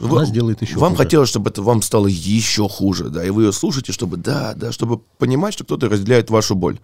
Она 0.00 0.24
сделает 0.24 0.62
еще 0.62 0.78
вам 0.78 0.92
хуже. 0.92 1.04
хотелось, 1.04 1.28
чтобы 1.28 1.50
это 1.50 1.62
вам 1.62 1.82
стало 1.82 2.06
еще 2.06 2.68
хуже, 2.68 3.08
да, 3.10 3.24
и 3.24 3.30
вы 3.30 3.44
ее 3.44 3.52
слушаете, 3.52 3.92
чтобы, 3.92 4.16
да, 4.16 4.54
да, 4.54 4.72
чтобы 4.72 4.98
понимать, 5.18 5.54
что 5.54 5.64
кто-то 5.64 5.88
разделяет 5.88 6.30
вашу 6.30 6.54
боль. 6.54 6.78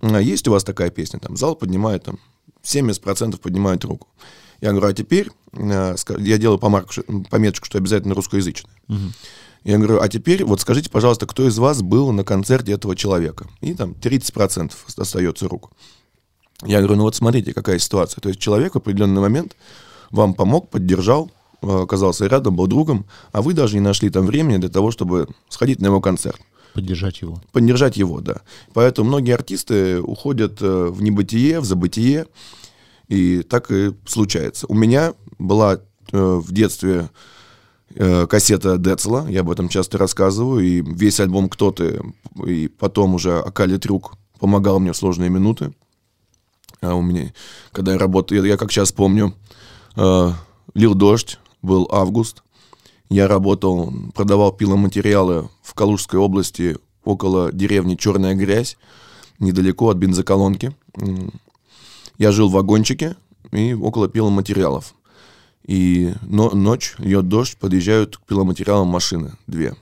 А 0.00 0.20
Есть 0.20 0.46
у 0.48 0.52
вас 0.52 0.64
такая 0.64 0.90
песня, 0.90 1.18
там, 1.18 1.36
зал 1.36 1.56
поднимает, 1.56 2.04
там, 2.04 2.18
70% 2.62 3.38
поднимает 3.40 3.84
руку. 3.84 4.08
Я 4.60 4.70
говорю, 4.70 4.88
а 4.88 4.92
теперь, 4.92 5.30
э, 5.52 5.96
я 6.18 6.38
делаю 6.38 6.58
помарку, 6.58 6.92
пометочку, 7.30 7.66
что 7.66 7.78
обязательно 7.78 8.14
русскоязычная. 8.14 8.72
Я 9.64 9.76
говорю, 9.78 10.00
а 10.00 10.08
теперь 10.08 10.44
вот 10.44 10.60
скажите, 10.60 10.88
пожалуйста, 10.88 11.26
кто 11.26 11.46
из 11.46 11.58
вас 11.58 11.82
был 11.82 12.12
на 12.12 12.24
концерте 12.24 12.72
этого 12.72 12.94
человека? 12.96 13.48
И 13.60 13.74
там 13.74 13.92
30% 13.92 14.72
остается 14.96 15.48
рук. 15.48 15.72
Я 16.64 16.78
говорю, 16.78 16.96
ну 16.96 17.02
вот 17.02 17.14
смотрите, 17.14 17.52
какая 17.52 17.78
ситуация. 17.78 18.20
То 18.20 18.28
есть 18.28 18.40
человек 18.40 18.74
в 18.74 18.78
определенный 18.78 19.20
момент 19.20 19.56
вам 20.10 20.34
помог, 20.34 20.70
поддержал, 20.70 21.26
э, 21.26 21.37
оказался 21.60 22.26
рядом, 22.26 22.56
был 22.56 22.66
другом, 22.66 23.06
а 23.32 23.42
вы 23.42 23.54
даже 23.54 23.74
не 23.74 23.80
нашли 23.80 24.10
там 24.10 24.26
времени 24.26 24.58
для 24.58 24.68
того, 24.68 24.90
чтобы 24.90 25.28
сходить 25.48 25.80
на 25.80 25.86
его 25.86 26.00
концерт. 26.00 26.40
Поддержать 26.74 27.20
его. 27.20 27.42
Поддержать 27.52 27.96
его, 27.96 28.20
да. 28.20 28.42
Поэтому 28.74 29.08
многие 29.08 29.34
артисты 29.34 30.00
уходят 30.00 30.60
э, 30.60 30.86
в 30.90 31.02
небытие, 31.02 31.60
в 31.60 31.64
забытие, 31.64 32.26
и 33.08 33.42
так 33.42 33.70
и 33.72 33.94
случается. 34.06 34.66
У 34.68 34.74
меня 34.74 35.14
была 35.38 35.74
э, 35.74 35.80
в 36.12 36.52
детстве 36.52 37.10
э, 37.94 38.26
кассета 38.26 38.78
Децела, 38.78 39.26
я 39.28 39.40
об 39.40 39.50
этом 39.50 39.68
часто 39.68 39.98
рассказываю, 39.98 40.64
и 40.64 40.82
весь 40.82 41.20
альбом 41.20 41.48
«Кто 41.48 41.72
ты?» 41.72 42.00
и 42.46 42.68
потом 42.68 43.14
уже 43.14 43.38
Акали 43.38 43.76
Трюк 43.78 44.14
помогал 44.38 44.78
мне 44.78 44.92
в 44.92 44.96
сложные 44.96 45.30
минуты. 45.30 45.72
А 46.80 46.94
у 46.94 47.02
меня, 47.02 47.32
когда 47.72 47.92
я 47.92 47.98
работал, 47.98 48.36
я, 48.36 48.46
я 48.46 48.56
как 48.56 48.70
сейчас 48.70 48.92
помню, 48.92 49.34
э, 49.96 50.30
лил 50.74 50.94
дождь, 50.94 51.38
был 51.62 51.88
август, 51.90 52.42
я 53.10 53.26
работал, 53.26 53.92
продавал 54.14 54.52
пиломатериалы 54.52 55.48
в 55.62 55.74
Калужской 55.74 56.20
области 56.20 56.76
около 57.04 57.52
деревни 57.52 57.94
Черная 57.94 58.34
Грязь, 58.34 58.76
недалеко 59.38 59.88
от 59.88 59.96
бензоколонки. 59.96 60.74
Я 62.18 62.32
жил 62.32 62.48
в 62.48 62.52
вагончике 62.52 63.16
и 63.52 63.72
около 63.72 64.08
пиломатериалов. 64.08 64.94
И 65.64 66.14
но, 66.22 66.50
ночь, 66.50 66.94
льет 66.98 67.28
дождь, 67.28 67.56
подъезжают 67.58 68.16
к 68.18 68.22
пиломатериалам 68.22 68.88
машины, 68.88 69.32
две. 69.46 69.74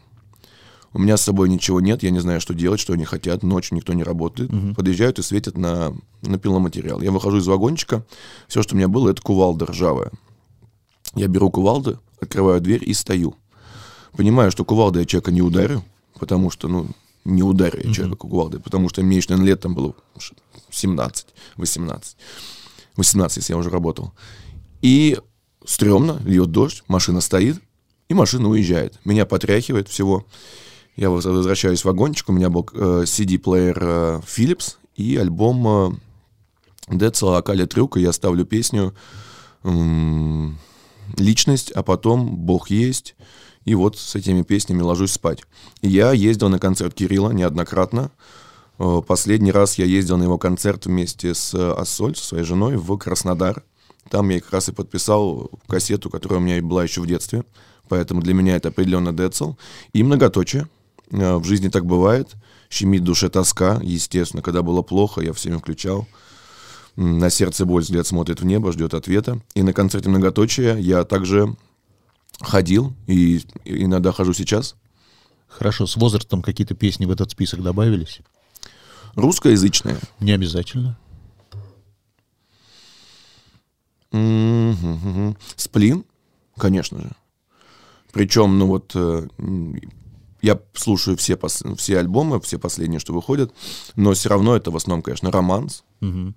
У 0.92 0.98
меня 0.98 1.16
с 1.16 1.22
собой 1.22 1.48
ничего 1.48 1.80
нет, 1.80 2.02
я 2.02 2.10
не 2.10 2.20
знаю, 2.20 2.40
что 2.40 2.54
делать, 2.54 2.80
что 2.80 2.92
они 2.92 3.04
хотят, 3.04 3.42
ночью 3.42 3.76
никто 3.76 3.92
не 3.92 4.02
работает. 4.02 4.50
Подъезжают 4.74 5.18
и 5.18 5.22
светят 5.22 5.56
на, 5.58 5.94
на 6.22 6.38
пиломатериал. 6.38 7.02
Я 7.02 7.10
выхожу 7.10 7.38
из 7.38 7.46
вагончика, 7.46 8.04
все, 8.48 8.62
что 8.62 8.74
у 8.74 8.78
меня 8.78 8.88
было, 8.88 9.10
это 9.10 9.20
кувалда 9.20 9.66
ржавая. 9.66 10.10
Я 11.14 11.28
беру 11.28 11.50
кувалды, 11.50 11.98
открываю 12.20 12.60
дверь 12.60 12.82
и 12.88 12.92
стою. 12.94 13.34
Понимаю, 14.16 14.50
что 14.50 14.64
кувалдой 14.64 15.02
я 15.02 15.06
человека 15.06 15.30
не 15.32 15.42
ударю, 15.42 15.84
потому 16.18 16.50
что, 16.50 16.68
ну, 16.68 16.88
не 17.24 17.42
ударю 17.42 17.80
я 17.84 17.92
человека 17.92 18.16
кувалдой, 18.16 18.60
потому 18.60 18.88
что 18.88 19.02
мне 19.02 19.16
еще, 19.16 19.30
наверное, 19.30 19.48
лет 19.48 19.60
там 19.60 19.74
было 19.74 19.94
ш- 20.18 20.34
17, 20.70 21.26
18. 21.56 22.16
18, 22.96 23.36
если 23.38 23.52
я 23.52 23.58
уже 23.58 23.68
работал. 23.70 24.12
И 24.82 25.18
стрёмно, 25.64 26.20
льет 26.24 26.50
дождь, 26.50 26.82
машина 26.88 27.20
стоит, 27.20 27.60
и 28.08 28.14
машина 28.14 28.48
уезжает. 28.48 28.98
Меня 29.04 29.26
потряхивает 29.26 29.88
всего. 29.88 30.24
Я 30.96 31.10
воз- 31.10 31.24
возвращаюсь 31.26 31.82
в 31.82 31.84
вагончик, 31.86 32.28
у 32.28 32.32
меня 32.32 32.48
был 32.48 32.66
э, 32.72 33.02
CD-плеер 33.04 33.78
э, 33.82 34.20
Philips 34.26 34.76
и 34.94 35.16
альбом 35.16 35.98
э, 36.88 36.94
Децела 36.96 37.38
Акаля 37.38 37.66
Трюка. 37.66 37.98
Я 38.00 38.12
ставлю 38.12 38.46
песню 38.46 38.94
м, 39.64 40.56
«Личность», 41.18 41.70
а 41.72 41.82
потом 41.82 42.36
«Бог 42.36 42.70
есть». 42.70 43.14
И 43.64 43.74
вот 43.74 43.98
с 43.98 44.14
этими 44.14 44.42
песнями 44.42 44.82
ложусь 44.82 45.12
спать. 45.12 45.40
Я 45.82 46.12
ездил 46.12 46.48
на 46.48 46.58
концерт 46.60 46.94
Кирилла 46.94 47.30
неоднократно. 47.32 48.12
Э, 48.78 49.02
Последний 49.06 49.50
раз 49.50 49.76
я 49.76 49.84
ездил 49.84 50.16
на 50.16 50.22
его 50.22 50.38
концерт 50.38 50.86
вместе 50.86 51.34
с 51.34 51.52
э, 51.52 51.72
Ассоль, 51.72 52.14
со 52.14 52.24
своей 52.24 52.44
женой, 52.44 52.76
в 52.76 52.96
Краснодар. 52.96 53.64
Там 54.08 54.28
я 54.28 54.40
как 54.40 54.52
раз 54.52 54.68
и 54.68 54.72
подписал 54.72 55.50
кассету, 55.66 56.10
которая 56.10 56.38
у 56.38 56.42
меня 56.42 56.62
была 56.62 56.84
еще 56.84 57.00
в 57.00 57.06
детстве. 57.06 57.44
Поэтому 57.88 58.22
для 58.22 58.34
меня 58.34 58.54
это 58.54 58.68
определенно 58.68 59.12
Децл. 59.12 59.54
И 59.92 60.04
многоточие. 60.04 60.68
Э, 61.10 61.36
В 61.36 61.44
жизни 61.44 61.68
так 61.68 61.86
бывает. 61.86 62.36
Щемит 62.70 63.02
душе 63.02 63.28
тоска, 63.28 63.80
естественно. 63.82 64.42
Когда 64.42 64.62
было 64.62 64.82
плохо, 64.82 65.20
я 65.22 65.32
всеми 65.32 65.56
включал. 65.56 66.06
На 66.96 67.28
сердце 67.28 67.66
боль, 67.66 67.82
взгляд 67.82 68.06
смотрит 68.06 68.40
в 68.40 68.46
небо, 68.46 68.72
ждет 68.72 68.94
ответа. 68.94 69.38
И 69.54 69.62
на 69.62 69.72
концерте 69.72 70.08
многоточия 70.08 70.76
я 70.76 71.04
также 71.04 71.54
ходил, 72.40 72.94
и 73.06 73.42
иногда 73.64 74.12
хожу 74.12 74.32
сейчас. 74.32 74.76
Хорошо, 75.46 75.86
с 75.86 75.96
возрастом 75.96 76.42
какие-то 76.42 76.74
песни 76.74 77.04
в 77.06 77.10
этот 77.10 77.30
список 77.30 77.62
добавились? 77.62 78.20
Русскоязычные. 79.14 79.98
Не 80.20 80.32
обязательно. 80.32 80.98
Сплин, 85.56 86.04
конечно 86.56 87.00
же. 87.00 87.10
Причем, 88.12 88.58
ну 88.58 88.66
вот, 88.66 88.92
э, 88.94 89.28
я 90.40 90.58
слушаю 90.72 91.18
все, 91.18 91.34
пос- 91.34 91.76
все 91.76 91.98
альбомы, 91.98 92.40
все 92.40 92.58
последние, 92.58 92.98
что 93.00 93.12
выходят, 93.12 93.52
но 93.94 94.14
все 94.14 94.30
равно 94.30 94.56
это 94.56 94.70
в 94.70 94.76
основном, 94.76 95.02
конечно, 95.02 95.30
романс. 95.30 95.84
Э, 96.00 96.32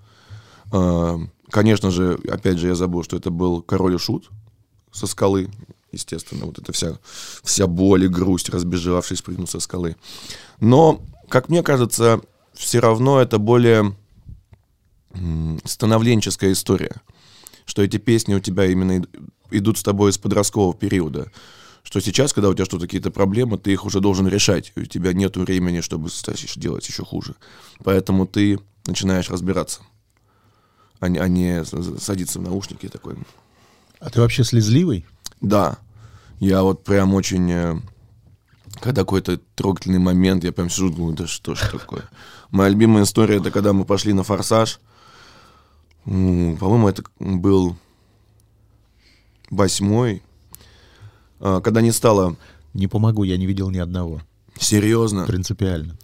Конечно 0.72 1.90
же, 1.90 2.20
опять 2.30 2.60
же, 2.60 2.68
я 2.68 2.76
забыл, 2.76 3.04
что 3.04 3.18
это 3.18 3.32
был 3.32 3.62
король 3.62 3.96
и 3.96 3.98
шут 3.98 4.30
со 4.92 5.08
скалы, 5.08 5.50
естественно, 5.92 6.46
вот 6.46 6.60
эта 6.60 6.72
вся, 6.72 7.00
вся 7.44 7.68
боль 7.68 8.06
и 8.06 8.08
грусть, 8.08 8.50
разбежавшись, 8.50 9.22
прыгнув 9.22 9.50
со 9.50 9.60
скалы. 9.60 9.96
Но, 10.60 11.02
как 11.28 11.50
мне 11.50 11.64
кажется, 11.64 12.22
все 12.54 12.80
равно 12.80 13.20
это 13.20 13.40
более 13.40 13.96
становленческая 15.66 16.52
история, 16.52 17.02
что 17.66 17.82
эти 17.82 17.98
песни 17.98 18.36
у 18.36 18.40
тебя 18.40 18.66
именно 18.66 19.00
ид- 19.00 19.10
идут 19.50 19.80
с 19.80 19.84
тобой 19.84 20.12
из 20.12 20.20
подросткового 20.20 20.76
периода, 20.76 21.32
что 21.82 22.00
сейчас, 22.00 22.34
когда 22.34 22.50
у 22.50 22.54
тебя 22.54 22.66
что-то 22.66 22.86
какие-то 22.86 23.10
проблемы, 23.10 23.58
ты 23.58 23.72
их 23.72 23.86
уже 23.86 24.02
должен 24.02 24.28
решать, 24.28 24.72
у 24.76 24.86
тебя 24.86 25.14
нет 25.14 25.36
времени, 25.38 25.82
чтобы 25.82 26.10
делать 26.58 26.88
еще 26.88 27.04
хуже. 27.04 27.36
Поэтому 27.84 28.28
ты 28.28 28.60
начинаешь 28.86 29.30
разбираться 29.30 29.82
а 31.00 31.10
не, 31.10 31.20
а 31.20 31.28
не 31.28 31.64
садиться 32.00 32.40
в 32.40 32.42
наушники 32.44 32.88
такой. 32.88 33.16
А 34.00 34.10
ты 34.10 34.22
вообще 34.22 34.44
слезливый? 34.44 35.06
Да, 35.42 35.78
я 36.40 36.64
вот 36.64 36.84
прям 36.84 37.14
очень... 37.14 37.52
э, 37.52 37.82
Когда 38.82 39.02
какой-то 39.02 39.40
трогательный 39.56 40.00
момент, 40.00 40.44
я 40.44 40.52
прям 40.52 40.70
сижу, 40.70 40.90
думаю, 40.90 41.16
да 41.16 41.28
что 41.28 41.56
ж 41.56 41.70
такое. 41.72 42.04
Моя 42.52 42.70
любимая 42.70 43.04
история, 43.04 43.38
это 43.38 43.52
когда 43.52 43.74
мы 43.74 43.86
пошли 43.86 44.14
на 44.14 44.24
«Форсаж». 44.24 44.80
По-моему, 46.06 46.88
это 46.88 47.04
был 47.20 47.76
восьмой. 49.50 50.24
А, 51.40 51.62
Когда 51.62 51.82
не 51.82 51.92
стало... 51.92 52.36
Не 52.74 52.88
помогу, 52.88 53.24
я 53.24 53.38
не 53.38 53.48
видел 53.48 53.70
ни 53.72 53.80
одного. 53.80 54.22
Серьезно. 54.60 55.26
Принципиально. 55.26 55.98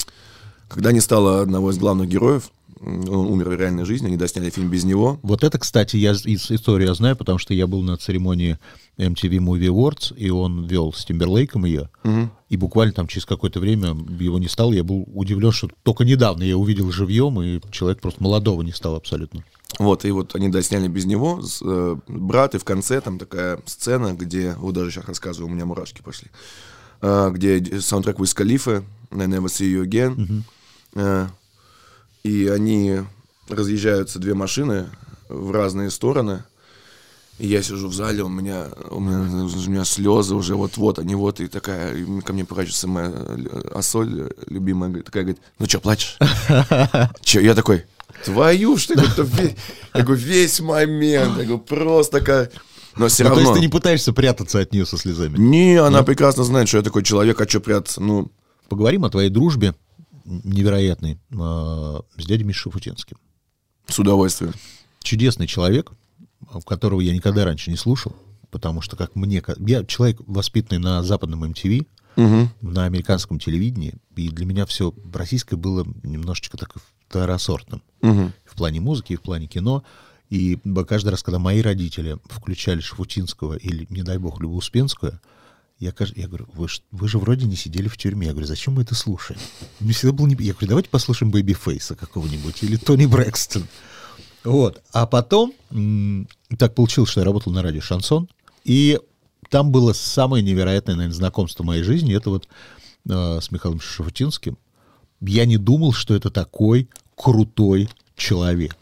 Когда 0.67 0.91
не 0.91 0.99
стало 0.99 1.41
одного 1.41 1.71
из 1.71 1.77
главных 1.77 2.09
героев, 2.09 2.51
он 2.79 3.27
умер 3.27 3.50
в 3.50 3.60
реальной 3.60 3.86
жизни, 3.86 4.08
они 4.08 4.17
досняли 4.17 4.50
фильм 4.50 4.70
без 4.70 4.84
него. 4.84 5.20
Вот 5.24 5.44
это, 5.44 5.58
кстати, 5.60 5.98
я 5.98 6.12
из 6.12 6.51
истории 6.51 6.94
знаю, 6.94 7.15
потому 7.15 7.38
что 7.38 7.53
я 7.53 7.67
был 7.67 7.82
на 7.82 7.98
церемонии 7.98 8.58
MTV 8.98 9.38
Movie 9.38 9.67
Awards, 9.67 10.15
и 10.15 10.29
он 10.29 10.65
вел 10.65 10.94
с 10.94 11.05
Тимберлейком 11.05 11.65
ее. 11.65 11.89
И 12.50 12.58
буквально 12.58 12.94
там 12.94 13.08
через 13.08 13.25
какое-то 13.25 13.60
время 13.60 13.96
его 14.20 14.38
не 14.38 14.48
стало. 14.48 14.72
Я 14.74 14.84
был 14.84 15.08
удивлен, 15.13 15.51
что 15.51 15.70
только 15.84 16.05
недавно 16.05 16.44
я 16.44 16.58
увидел 16.58 16.91
живьем, 16.91 17.41
и 17.41 17.60
человек 17.72 18.00
просто 18.00 18.22
молодого 18.22 18.62
не 18.62 18.72
стал 18.72 18.96
абсолютно. 18.96 19.44
Вот, 19.79 20.05
и 20.05 20.12
вот 20.12 20.36
они 20.36 20.50
досняли 20.50 20.88
без 20.88 21.05
него, 21.05 21.41
с, 21.41 21.62
э, 21.62 21.96
брат, 22.08 22.55
и 22.55 22.60
в 22.60 22.63
конце 22.63 23.01
там 23.01 23.17
такая 23.17 23.60
сцена, 23.65 24.13
где, 24.13 24.53
вот 24.58 24.74
даже 24.74 24.91
сейчас 24.91 25.05
рассказываю, 25.05 25.51
у 25.51 25.53
меня 25.53 25.65
мурашки 25.65 26.01
пошли, 26.01 26.29
а, 27.01 27.29
где 27.32 27.82
саундтрек 27.82 28.17
Wiz 28.20 28.38
Khalifa, 28.38 28.86
I 29.12 29.27
Never 29.27 29.48
See 29.48 29.74
You 29.74 29.84
Again, 29.84 30.44
Э, 30.96 31.27
и 32.25 32.48
они 32.48 33.01
разъезжаются 33.50 34.17
две 34.17 34.34
машины 34.34 34.88
в 35.29 35.51
разные 35.51 35.91
стороны, 35.91 36.44
и 37.38 37.46
я 37.46 37.62
сижу 37.62 37.88
в 37.88 37.94
зале, 37.94 38.24
у 38.24 38.29
меня, 38.29 38.65
у 38.89 39.00
меня, 39.00 39.44
у 39.44 39.70
меня 39.70 39.86
слезы 39.86 40.34
уже 40.34 40.55
вот-вот, 40.55 40.98
они 40.98 41.13
вот, 41.13 41.39
и 41.39 41.48
такая, 41.48 41.96
и 41.96 42.22
ко 42.22 42.34
мне 42.34 42.44
поворачивается 42.44 42.88
моя 42.88 43.13
Ассоль, 43.75 44.22
э, 44.22 44.29
любимая, 44.48 45.03
такая, 45.03 45.22
говорит, 45.22 45.41
ну 45.60 45.67
что, 45.67 45.79
плачешь? 45.79 46.17
Че, 47.22 47.41
я 47.41 47.53
такой, 47.53 47.86
твою 48.24 48.75
ж 48.77 48.88
ты, 48.88 49.55
я 49.94 50.01
говорю, 50.01 50.20
весь 50.20 50.60
момент, 50.62 51.38
я 51.38 51.44
говорю, 51.44 51.60
просто 51.60 52.20
такая, 52.20 52.51
но 52.98 53.08
все 53.08 53.24
Ну, 53.24 53.29
то 53.29 53.36
равно. 53.36 53.50
есть 53.50 53.53
ты 53.53 53.60
не 53.67 53.72
пытаешься 53.72 54.13
прятаться 54.13 54.60
от 54.62 54.74
нее 54.74 54.88
со 54.88 54.98
слезами. 54.98 55.38
Не, 55.38 55.75
она 55.75 56.01
прекрасно 56.01 56.44
знает, 56.44 56.70
что 56.70 56.77
я 56.77 56.84
такой 56.84 57.03
человек, 57.03 57.39
а 57.39 57.48
что 57.48 57.60
прятаться, 57.60 58.01
ну, 58.01 58.32
Поговорим 58.70 59.05
о 59.05 59.10
твоей 59.10 59.29
дружбе 59.29 59.75
невероятной 60.25 61.13
э, 61.13 62.01
с 62.17 62.25
дядей 62.25 62.44
Мишей 62.44 62.63
Шафутинским. 62.63 63.18
с 63.88 64.00
удовольствием. 64.00 64.53
Чудесный 65.01 65.48
человек, 65.48 65.92
в 66.42 66.64
которого 66.64 67.00
я 67.01 67.14
никогда 67.14 67.46
раньше 67.46 67.70
не 67.70 67.77
слушал, 67.77 68.16
потому 68.50 68.81
что, 68.81 68.96
как 68.96 69.16
мне... 69.16 69.44
Я 69.59 69.85
человек, 69.85 70.20
воспитанный 70.25 70.81
на 70.81 71.03
западном 71.03 71.44
MTV, 71.44 71.88
на 72.61 72.85
американском 72.85 73.40
телевидении, 73.40 73.96
и 74.16 74.29
для 74.29 74.46
меня 74.46 74.66
все 74.66 74.94
российское 75.14 75.57
было 75.57 75.85
немножечко 76.03 76.57
так 76.57 76.74
второсортным. 77.07 77.83
В 78.46 78.55
плане 78.55 78.79
музыки, 78.79 79.14
и 79.14 79.16
в 79.18 79.22
плане 79.22 79.48
кино. 79.48 79.83
И 80.29 80.57
каждый 80.88 81.09
раз, 81.09 81.22
когда 81.22 81.38
мои 81.40 81.61
родители 81.61 82.18
включали 82.25 82.79
Шафутинского 82.79 83.55
или, 83.55 83.85
не 83.90 84.01
дай 84.01 84.18
бог, 84.18 84.42
Любу 84.42 84.55
Успенскую, 84.55 85.20
я, 85.79 85.92
каж- 85.92 86.14
я 86.16 86.27
говорю, 86.27 86.48
вы, 86.53 86.68
вы 86.92 87.07
же 87.07 87.18
вроде 87.18 87.46
не 87.46 87.55
сидели 87.55 87.88
в 87.88 87.98
тюрьме. 87.98 88.27
Я 88.27 88.33
говорю, 88.33 88.48
зачем 88.48 88.75
мы 88.75 88.83
это 88.83 88.96
слушаем? 88.96 89.40
Мне 89.79 89.94
всегда 89.94 90.14
было 90.14 90.27
не... 90.27 90.35
Я 90.35 90.53
говорю, 90.53 90.68
давайте 90.68 90.90
послушаем 90.90 91.31
Бэйби 91.31 91.53
Фейса 91.53 91.96
какого-нибудь 91.96 92.64
или 92.64 92.77
Тони 92.77 93.05
Брэкстон. 93.05 93.68
Вот. 94.44 94.81
А 94.94 95.05
потом 95.05 95.53
так 96.57 96.75
получилось, 96.75 97.09
что 97.09 97.22
я 97.22 97.25
работал 97.25 97.51
на 97.51 97.61
радио 97.61 97.81
«Шансон», 97.81 98.29
и 98.64 99.00
там 99.50 99.72
было 99.72 99.94
самое 99.94 100.44
невероятное, 100.44 100.96
наверное, 100.96 101.16
знакомство 101.16 101.64
моей 101.64 101.83
жизни. 101.83 102.16
Это 102.16 102.29
вот 102.29 102.48
э, 103.07 103.40
с 103.42 103.51
Михаилом 103.51 103.79
Шафутинским. 103.79 104.57
Я 105.22 105.46
не 105.46 105.57
думал, 105.57 105.94
что 105.94 106.16
это 106.16 106.31
такой 106.31 106.90
крутой 107.16 107.90
человек. 108.16 108.75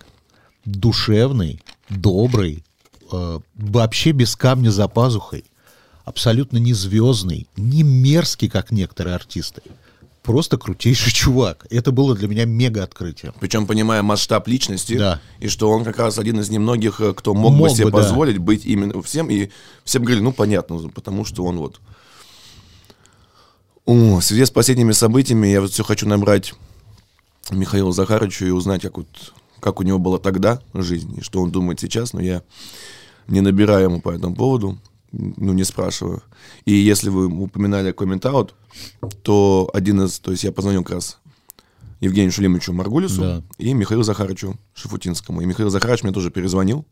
Душевный, 0.66 1.62
добрый, 1.90 2.64
э, 3.12 3.40
вообще 3.56 4.12
без 4.12 4.36
камня 4.36 4.70
за 4.70 4.88
пазухой. 4.88 5.46
Абсолютно 6.06 6.58
не 6.58 6.74
звездный, 6.74 7.48
не 7.56 7.84
мерзкий, 7.84 8.50
как 8.50 8.72
некоторые 8.72 9.16
артисты. 9.16 9.62
Просто 10.22 10.58
крутейший 10.58 11.12
чувак. 11.14 11.66
Это 11.70 11.92
было 11.92 12.16
для 12.16 12.28
меня 12.28 12.46
мега 12.46 12.84
открытие. 12.84 13.34
Причем 13.40 13.68
понимая 13.68 14.02
масштаб 14.04 14.48
личности, 14.48 14.98
Да. 14.98 15.22
и 15.40 15.48
что 15.48 15.70
он 15.70 15.84
как 15.84 15.98
раз 15.98 16.18
один 16.18 16.40
из 16.40 16.50
немногих, 16.50 17.00
э, 17.02 17.14
кто 17.14 17.34
мог, 17.34 17.54
Мог 17.54 17.70
бы 17.70 17.76
себе 17.76 17.86
бы, 17.86 17.92
да. 17.92 17.98
позволить 18.00 18.38
быть 18.38 18.66
именно 18.66 19.02
всем, 19.02 19.30
и 19.30 19.50
все 19.84 20.00
бы 20.00 20.06
говорили, 20.06 20.24
ну, 20.24 20.34
понятно, 20.34 20.78
потому 20.90 21.26
что 21.26 21.44
он 21.46 21.58
вот... 21.58 21.80
О, 23.86 24.20
в 24.20 24.22
связи 24.24 24.46
с 24.46 24.52
последними 24.52 24.94
событиями 24.94 25.48
я 25.48 25.60
вот 25.60 25.72
все 25.72 25.84
хочу 25.84 26.08
набрать 26.08 26.54
Михаила 27.52 27.92
Захаровича 27.92 28.46
и 28.46 28.50
узнать, 28.52 28.82
как, 28.82 28.98
вот, 28.98 29.08
как 29.60 29.82
у 29.82 29.84
него 29.84 30.00
была 30.00 30.20
тогда 30.20 30.62
жизнь, 30.74 31.18
и 31.18 31.22
что 31.22 31.42
он 31.42 31.52
думает 31.52 31.82
сейчас, 31.82 32.14
но 32.14 32.22
я 32.22 32.44
не 33.28 33.42
набираю 33.42 33.86
ему 33.90 34.02
по 34.02 34.12
этому 34.12 34.36
поводу, 34.36 34.78
ну, 35.14 35.54
не 35.54 35.64
спрашиваю. 35.64 36.24
И 36.66 36.74
если 36.74 37.10
вы 37.10 37.28
упоминали 37.28 37.92
комментаут, 37.92 38.56
то 39.22 39.70
один 39.74 40.02
из, 40.02 40.20
то 40.20 40.32
есть 40.32 40.44
я 40.44 40.52
позвонил 40.52 40.84
как 40.84 40.96
раз 40.96 41.20
Евгению 42.02 42.32
Шулимовичу 42.32 42.74
Маргулису 42.74 43.22
Да. 43.22 43.44
и 43.58 43.74
Михаилу 43.74 44.04
Захаровичу 44.04 44.58
Шафутинскому. 44.74 45.42
И 45.42 45.46
Михаил 45.46 45.70
Захарович 45.70 46.04
мне 46.04 46.12
тоже 46.12 46.32
перезвонил. 46.32 46.86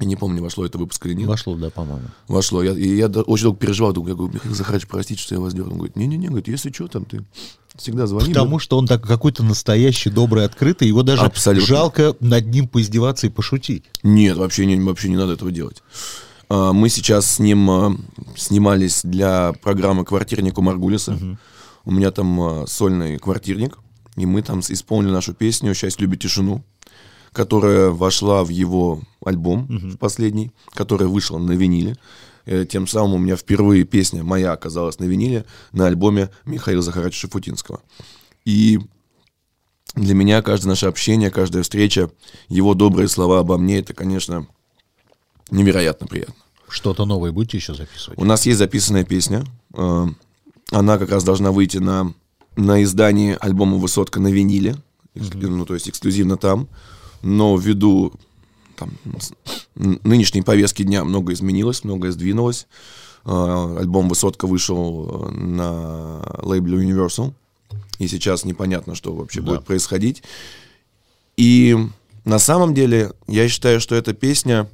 И 0.00 0.06
не 0.06 0.16
помню, 0.16 0.42
вошло 0.42 0.66
это 0.66 0.76
выпуск 0.76 1.06
или 1.06 1.14
нет. 1.14 1.28
Вошло, 1.28 1.54
да, 1.54 1.70
по-моему. 1.70 2.08
Вошло. 2.26 2.62
Я, 2.64 2.72
и 2.72 2.96
я 2.96 3.06
очень 3.06 3.44
долго 3.44 3.58
переживал. 3.60 3.92
Думаю, 3.92 4.10
я 4.10 4.16
говорю, 4.16 4.34
Михаил 4.34 4.54
Захарович, 4.54 4.88
простите, 4.88 5.20
что 5.20 5.36
я 5.36 5.40
вас 5.40 5.54
дернул. 5.54 5.72
Он 5.72 5.78
говорит, 5.78 5.94
не-не-не, 5.96 6.26
говорит, 6.28 6.48
если 6.48 6.72
что, 6.72 6.88
там 6.88 7.04
ты 7.04 7.24
всегда 7.76 8.06
звони. 8.08 8.28
Потому 8.28 8.58
что 8.58 8.76
он 8.76 8.88
так 8.88 9.06
какой-то 9.06 9.44
настоящий, 9.44 10.10
добрый, 10.10 10.44
открытый. 10.44 10.88
Его 10.88 11.04
даже 11.04 11.22
Абсолютно. 11.22 11.66
жалко 11.68 12.16
над 12.18 12.46
ним 12.46 12.66
поиздеваться 12.66 13.28
и 13.28 13.30
пошутить. 13.30 13.84
Нет, 14.02 14.36
вообще 14.36 14.66
не, 14.66 14.76
вообще 14.80 15.08
не 15.08 15.16
надо 15.16 15.34
этого 15.34 15.52
делать. 15.52 15.82
А, 16.48 16.72
Мы 16.72 16.88
сейчас 16.88 17.30
с 17.30 17.38
ним 17.38 17.70
а, 17.70 17.96
снимались 18.36 19.02
для 19.02 19.52
программы 19.52 20.04
«Квартирник» 20.04 20.58
у 20.58 20.62
Маргулиса. 20.62 21.18
У 21.84 21.90
меня 21.90 22.10
там 22.10 22.40
а, 22.40 22.66
сольный 22.66 23.18
квартирник, 23.18 23.78
и 24.16 24.26
мы 24.26 24.42
там 24.42 24.60
исполнили 24.60 25.12
нашу 25.12 25.34
песню 25.34 25.74
«Счастье 25.74 26.02
любит 26.02 26.20
тишину», 26.20 26.64
которая 27.32 27.90
вошла 27.90 28.44
в 28.44 28.48
его 28.48 29.00
альбом 29.24 29.66
в 29.68 29.96
последний, 29.96 30.52
который 30.72 31.08
вышел 31.08 31.38
на 31.38 31.52
виниле. 31.52 31.96
Э, 32.46 32.64
Тем 32.64 32.86
самым 32.86 33.14
у 33.14 33.18
меня 33.18 33.36
впервые 33.36 33.84
песня 33.84 34.22
моя 34.22 34.52
оказалась 34.52 34.98
на 34.98 35.04
виниле 35.04 35.44
на 35.72 35.86
альбоме 35.86 36.30
Михаила 36.44 36.82
Захаровича 36.82 37.20
Шафутинского. 37.20 37.80
И 38.44 38.78
для 39.96 40.14
меня 40.14 40.42
каждое 40.42 40.68
наше 40.70 40.86
общение, 40.86 41.30
каждая 41.30 41.62
встреча, 41.62 42.10
его 42.48 42.74
добрые 42.74 43.08
слова 43.08 43.40
обо 43.40 43.56
мне, 43.56 43.78
это, 43.78 43.94
конечно, 43.94 44.46
невероятно 45.50 46.06
приятно. 46.06 46.34
Что-то 46.68 47.04
новое 47.04 47.30
будете 47.32 47.56
еще 47.58 47.74
записывать? 47.74 48.18
У 48.18 48.24
нас 48.24 48.46
есть 48.46 48.58
записанная 48.58 49.04
песня. 49.04 49.44
э, 49.74 50.06
Она 50.72 50.98
как 50.98 51.10
раз 51.10 51.22
должна 51.24 51.52
выйти 51.52 51.78
на, 51.78 52.12
на 52.56 52.82
издании 52.82 53.36
альбома 53.38 53.76
«Высотка» 53.76 54.18
на 54.20 54.28
виниле. 54.28 54.76
Экск- 55.14 55.36
Ну, 55.46 55.64
то 55.66 55.74
есть 55.74 55.88
эксклюзивно 55.88 56.36
там. 56.36 56.68
Но 57.22 57.56
ввиду 57.56 58.12
там, 58.76 58.90
нынешней 59.76 60.42
повестки 60.42 60.82
дня 60.82 61.04
много 61.04 61.32
изменилось, 61.32 61.84
многое 61.84 62.10
сдвинулось. 62.12 62.66
Э, 63.24 63.76
альбом 63.78 64.08
«Высотка» 64.08 64.46
вышел 64.46 65.30
на 65.30 66.20
лейбле 66.42 66.78
Universal, 66.78 67.32
и 67.98 68.08
сейчас 68.08 68.44
непонятно, 68.44 68.94
что 68.94 69.14
вообще 69.14 69.40
Да. 69.40 69.46
будет 69.52 69.64
происходить. 69.64 70.22
И 71.36 71.76
на 72.24 72.38
самом 72.38 72.74
деле 72.74 73.12
я 73.28 73.48
считаю, 73.48 73.80
что 73.80 73.94
эта 73.94 74.12
песня 74.14 74.68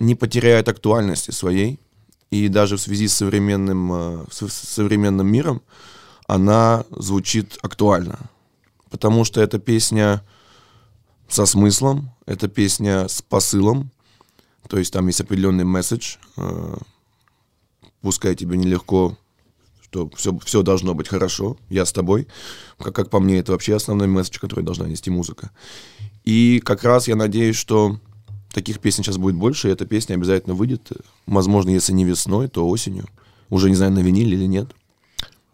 не 0.00 0.14
потеряет 0.16 0.68
актуальности 0.68 1.30
своей, 1.30 1.78
и 2.30 2.48
даже 2.48 2.76
в 2.76 2.80
связи 2.80 3.06
с 3.06 3.14
современным, 3.14 3.92
э, 3.92 4.24
с 4.30 4.50
современным 4.50 5.26
миром 5.26 5.62
она 6.26 6.84
звучит 6.90 7.58
актуально. 7.62 8.18
Потому 8.90 9.24
что 9.24 9.40
это 9.40 9.58
песня 9.58 10.24
со 11.28 11.46
смыслом, 11.46 12.10
это 12.26 12.48
песня 12.48 13.08
с 13.08 13.22
посылом, 13.22 13.90
то 14.68 14.78
есть 14.78 14.92
там 14.92 15.06
есть 15.06 15.20
определенный 15.20 15.64
месседж, 15.64 16.16
э, 16.36 16.76
пускай 18.00 18.34
тебе 18.34 18.56
нелегко, 18.56 19.16
что 19.82 20.10
все, 20.16 20.36
все 20.44 20.62
должно 20.62 20.94
быть 20.94 21.08
хорошо, 21.08 21.56
я 21.68 21.84
с 21.84 21.92
тобой. 21.92 22.26
Как, 22.78 22.94
как 22.94 23.10
по 23.10 23.20
мне, 23.20 23.38
это 23.38 23.52
вообще 23.52 23.74
основной 23.74 24.06
месседж, 24.06 24.38
который 24.38 24.64
должна 24.64 24.86
нести 24.86 25.10
музыка. 25.10 25.50
И 26.24 26.60
как 26.64 26.84
раз 26.84 27.08
я 27.08 27.16
надеюсь, 27.16 27.56
что 27.56 27.98
таких 28.52 28.80
песен 28.80 29.02
сейчас 29.02 29.16
будет 29.16 29.36
больше, 29.36 29.68
и 29.68 29.72
эта 29.72 29.86
песня 29.86 30.14
обязательно 30.14 30.54
выйдет. 30.54 30.90
Возможно, 31.26 31.70
если 31.70 31.92
не 31.92 32.04
весной, 32.04 32.48
то 32.48 32.68
осенью. 32.68 33.06
Уже 33.48 33.68
не 33.68 33.76
знаю, 33.76 33.92
на 33.92 34.00
виниле 34.00 34.36
или 34.36 34.46
нет. 34.46 34.70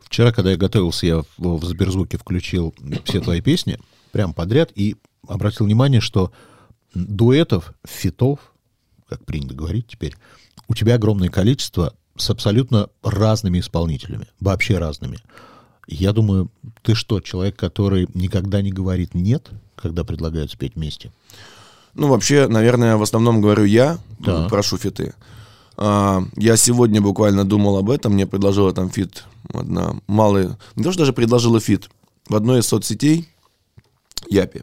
Вчера, 0.00 0.32
когда 0.32 0.52
я 0.52 0.56
готовился, 0.56 1.06
я 1.06 1.22
в, 1.36 1.58
в 1.58 1.64
Сберзвуке 1.64 2.18
включил 2.18 2.74
все 3.04 3.20
твои 3.20 3.40
песни 3.40 3.78
прям 4.12 4.32
подряд 4.32 4.70
и 4.74 4.96
обратил 5.26 5.66
внимание, 5.66 6.00
что 6.00 6.32
дуэтов, 6.94 7.74
фитов, 7.84 8.38
как 9.08 9.24
принято 9.24 9.54
говорить 9.54 9.88
теперь, 9.88 10.14
у 10.68 10.74
тебя 10.74 10.94
огромное 10.94 11.28
количество 11.28 11.94
с 12.16 12.30
абсолютно 12.30 12.88
разными 13.02 13.60
исполнителями, 13.60 14.26
вообще 14.40 14.78
разными. 14.78 15.18
Я 15.86 16.12
думаю, 16.12 16.50
ты 16.82 16.94
что, 16.94 17.20
человек, 17.20 17.56
который 17.56 18.08
никогда 18.14 18.62
не 18.62 18.72
говорит 18.72 19.14
«нет», 19.14 19.50
когда 19.76 20.02
предлагают 20.02 20.50
спеть 20.50 20.74
вместе? 20.74 21.12
Ну, 21.96 22.08
вообще, 22.08 22.46
наверное, 22.46 22.96
в 22.96 23.02
основном 23.02 23.40
говорю 23.40 23.64
я, 23.64 23.98
Да. 24.18 24.48
прошу 24.48 24.76
фиты. 24.76 25.14
А, 25.78 26.22
я 26.36 26.56
сегодня 26.56 27.00
буквально 27.00 27.44
думал 27.44 27.78
об 27.78 27.90
этом, 27.90 28.12
мне 28.12 28.26
предложила 28.26 28.72
там 28.72 28.90
фит 28.90 29.24
одна 29.52 29.96
малая, 30.06 30.58
не 30.74 30.84
то, 30.84 30.92
что 30.92 31.00
даже 31.00 31.12
предложила 31.12 31.58
фит, 31.60 31.90
в 32.28 32.34
одной 32.36 32.60
из 32.60 32.66
соцсетей, 32.66 33.28
Япи, 34.28 34.62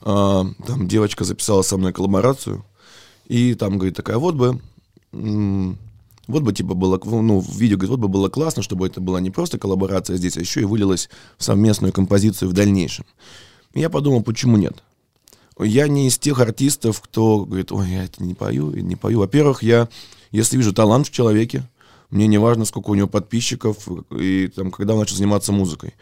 а, 0.00 0.44
там 0.66 0.88
девочка 0.88 1.24
записала 1.24 1.62
со 1.62 1.76
мной 1.76 1.92
коллаборацию, 1.92 2.64
и 3.26 3.54
там, 3.54 3.78
говорит, 3.78 3.96
такая, 3.96 4.18
вот 4.18 4.34
бы, 4.34 4.60
вот 5.12 6.42
бы, 6.42 6.52
типа, 6.52 6.74
было, 6.74 7.00
ну, 7.04 7.40
в 7.40 7.56
видео, 7.56 7.76
говорит, 7.76 7.90
вот 7.90 8.00
бы 8.00 8.08
было 8.08 8.28
классно, 8.28 8.62
чтобы 8.62 8.86
это 8.86 9.00
была 9.00 9.20
не 9.20 9.30
просто 9.30 9.58
коллаборация 9.58 10.16
здесь, 10.16 10.36
а 10.36 10.40
еще 10.40 10.60
и 10.60 10.64
вылилась 10.64 11.08
в 11.38 11.44
совместную 11.44 11.92
композицию 11.92 12.50
в 12.50 12.52
дальнейшем. 12.52 13.04
И 13.74 13.80
я 13.80 13.88
подумал, 13.90 14.22
почему 14.22 14.56
нет? 14.56 14.82
Я 15.58 15.88
не 15.88 16.08
из 16.08 16.18
тех 16.18 16.40
артистов, 16.40 17.00
кто 17.00 17.44
говорит, 17.44 17.72
ой, 17.72 17.88
я 17.88 18.04
это 18.04 18.22
не 18.22 18.34
пою, 18.34 18.70
и 18.70 18.82
не 18.82 18.96
пою. 18.96 19.20
Во-первых, 19.20 19.62
я, 19.62 19.88
если 20.30 20.56
вижу 20.56 20.72
талант 20.72 21.08
в 21.08 21.10
человеке, 21.10 21.68
мне 22.10 22.26
не 22.26 22.38
важно, 22.38 22.64
сколько 22.64 22.90
у 22.90 22.94
него 22.94 23.08
подписчиков 23.08 23.88
и 24.10 24.48
там, 24.48 24.70
когда 24.70 24.94
он 24.94 25.00
начал 25.00 25.16
заниматься 25.16 25.52
музыкой. 25.52 25.94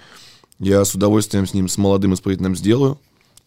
Я 0.58 0.84
с 0.84 0.94
удовольствием 0.94 1.46
с 1.46 1.54
ним, 1.54 1.68
с 1.68 1.78
молодым 1.78 2.14
исполнителем 2.14 2.56
сделаю. 2.56 2.98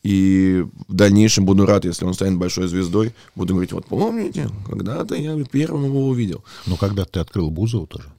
И 0.01 0.65
в 0.87 0.93
дальнейшем 0.93 1.45
буду 1.45 1.65
рад, 1.65 1.85
если 1.85 2.03
он 2.03 2.13
станет 2.13 2.37
большой 2.37 2.67
звездой. 2.67 3.13
Буду 3.35 3.53
говорить, 3.53 3.71
вот 3.71 3.85
помните, 3.85 4.49
когда-то 4.67 5.15
я 5.15 5.41
первым 5.45 5.85
его 5.85 6.07
увидел. 6.07 6.43
Ну, 6.65 6.75
когда 6.75 7.05
ты 7.05 7.21
открыл 7.21 7.49
Бузову 7.49 7.87
тоже. 7.87 8.11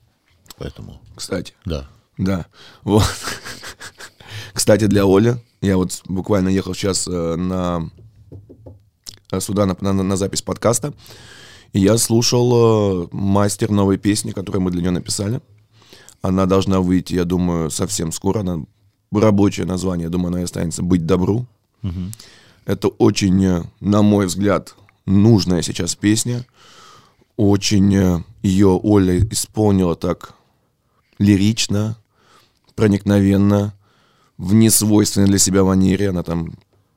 Поэтому, 0.57 1.01
Кстати, 1.15 1.53
да. 1.65 1.91
Да, 2.17 2.47
вот. 2.85 3.05
Кстати, 4.55 4.87
для 4.87 5.05
Оли, 5.05 5.37
я 5.65 5.77
вот 5.77 6.03
буквально 6.07 6.49
ехал 6.49 6.75
сейчас 6.75 7.09
э, 7.09 7.37
на 7.37 7.91
э, 9.31 9.41
сюда 9.41 9.67
на, 9.67 9.77
на, 9.81 9.93
на 9.93 10.17
запись 10.17 10.43
подкаста, 10.43 10.93
и 11.73 11.81
я 11.81 11.97
слушал 11.97 13.05
э, 13.05 13.09
мастер 13.13 13.71
новой 13.71 13.97
песни, 13.97 14.33
которую 14.33 14.63
мы 14.63 14.71
для 14.71 14.83
нее 14.83 14.91
написали. 14.91 15.41
Она 16.23 16.47
должна 16.47 16.81
выйти, 16.81 17.15
я 17.15 17.25
думаю, 17.25 17.71
совсем 17.71 18.13
скоро. 18.13 18.41
Она 18.41 18.65
рабочее 19.13 19.67
название, 19.67 20.05
я 20.05 20.11
думаю, 20.11 20.29
она 20.29 20.41
и 20.41 20.45
останется 20.45 20.83
«Быть 20.83 21.07
добру». 21.07 21.47
Это 22.65 22.89
очень, 22.89 23.65
на 23.81 24.01
мой 24.01 24.27
взгляд, 24.27 24.75
нужная 25.05 25.61
сейчас 25.61 25.95
песня. 25.95 26.47
Очень 27.37 28.25
ее 28.43 28.81
Оля 28.83 29.21
исполнила 29.29 29.97
так 29.97 30.35
лирично, 31.19 31.99
проникновенно, 32.75 33.75
в 34.39 34.55
несвойственной 34.55 35.27
для 35.27 35.39
себя 35.39 35.65
манере. 35.65 36.11
Она 36.11 36.23
там 36.23 36.55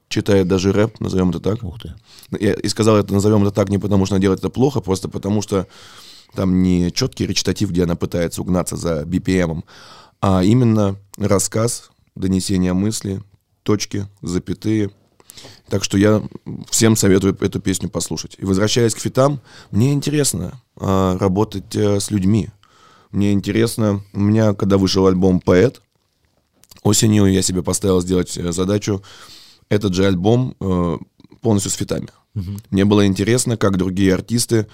читает 0.10 0.48
даже 0.48 0.72
рэп, 0.72 1.00
назовем 1.00 1.30
это 1.30 1.40
так. 1.40 1.64
Ух 1.64 1.80
ты. 1.82 1.94
Я 2.40 2.54
и 2.54 2.68
сказал 2.68 2.98
это, 2.98 3.14
назовем 3.14 3.44
это 3.44 3.52
так, 3.52 3.70
не 3.70 3.78
потому 3.78 4.06
что 4.06 4.16
она 4.16 4.22
делает 4.22 4.40
это 4.40 4.50
плохо, 4.50 4.82
просто 4.82 5.10
потому 5.10 5.42
что 5.42 5.68
там 6.34 6.62
не 6.62 6.92
четкий 6.92 7.26
речитатив, 7.26 7.72
где 7.72 7.84
она 7.84 7.96
пытается 7.96 8.42
угнаться 8.42 8.76
за 8.76 9.04
BPM, 9.04 9.64
а 10.22 10.44
именно 10.44 10.98
рассказ, 11.18 11.90
донесение 12.16 12.74
мысли, 12.74 13.22
точки, 13.64 14.08
запятые. 14.22 14.92
Так 15.70 15.84
что 15.84 15.98
я 15.98 16.24
всем 16.70 16.96
советую 16.96 17.38
эту 17.40 17.60
песню 17.60 17.90
послушать. 17.90 18.36
И 18.40 18.46
возвращаясь 18.46 18.96
к 18.96 19.00
фитам, 19.00 19.40
мне 19.70 19.94
интересно 19.94 20.60
а, 20.78 21.18
работать 21.20 21.76
э, 21.76 22.00
с 22.00 22.10
людьми. 22.10 22.50
Мне 23.12 23.34
интересно, 23.34 24.02
у 24.14 24.20
меня, 24.20 24.54
когда 24.54 24.78
вышел 24.78 25.06
альбом 25.06 25.40
«Поэт», 25.40 25.82
осенью 26.84 27.26
я 27.26 27.42
себе 27.42 27.64
поставил 27.64 28.02
сделать 28.02 28.38
э, 28.38 28.52
задачу 28.52 29.04
этот 29.70 29.94
же 29.94 30.06
альбом 30.06 30.56
э, 30.60 30.98
полностью 31.42 31.72
с 31.72 31.76
фитами. 31.76 32.08
Мне 32.70 32.86
было 32.86 33.08
интересно, 33.08 33.58
как 33.58 33.78
другие 33.78 34.14
артисты 34.14 34.68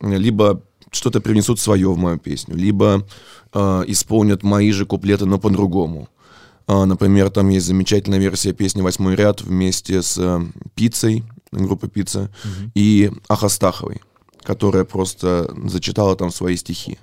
э, 0.00 0.16
либо 0.16 0.62
что-то 0.90 1.20
привнесут 1.20 1.60
свое 1.60 1.88
в 1.90 1.96
мою 1.96 2.18
песню, 2.18 2.56
либо 2.56 3.06
э, 3.52 3.84
исполнят 3.86 4.42
мои 4.42 4.72
же 4.72 4.86
куплеты, 4.86 5.24
но 5.24 5.38
по-другому. 5.38 6.08
А, 6.66 6.84
например, 6.84 7.30
там 7.30 7.48
есть 7.48 7.66
замечательная 7.66 8.18
версия 8.18 8.52
песни 8.52 8.82
«Восьмой 8.82 9.14
ряд» 9.14 9.40
вместе 9.40 10.02
с 10.02 10.18
э, 10.18 10.40
Пиццей, 10.74 11.24
группы 11.52 11.88
Пицца, 11.88 12.30
и 12.74 13.10
Ахастаховой, 13.28 14.00
которая 14.42 14.84
просто 14.84 15.52
зачитала 15.64 16.16
там 16.16 16.30
свои 16.30 16.56
стихи. 16.56 16.98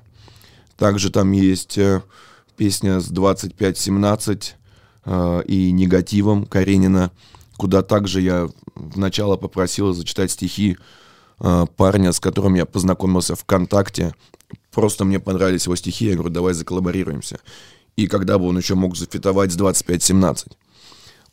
Также 0.77 1.09
там 1.09 1.31
есть 1.31 1.77
э, 1.77 2.01
песня 2.57 2.99
с 2.99 3.11
25-17 3.11 4.53
э, 5.05 5.43
и 5.45 5.71
негативом 5.71 6.45
Каренина, 6.45 7.11
куда 7.55 7.83
также 7.83 8.21
я 8.21 8.49
вначале 8.75 9.37
попросил 9.37 9.93
зачитать 9.93 10.31
стихи 10.31 10.77
э, 11.39 11.65
парня, 11.77 12.11
с 12.11 12.19
которым 12.19 12.55
я 12.55 12.65
познакомился 12.65 13.35
ВКонтакте. 13.35 14.13
Просто 14.71 15.05
мне 15.05 15.19
понравились 15.19 15.65
его 15.65 15.75
стихи, 15.75 16.05
я 16.05 16.15
говорю, 16.15 16.29
давай 16.31 16.53
заколлаборируемся. 16.53 17.39
И 17.95 18.07
когда 18.07 18.37
бы 18.37 18.47
он 18.47 18.57
еще 18.57 18.75
мог 18.75 18.97
зафитовать 18.97 19.51
с 19.51 19.57
25-17. 19.57 20.51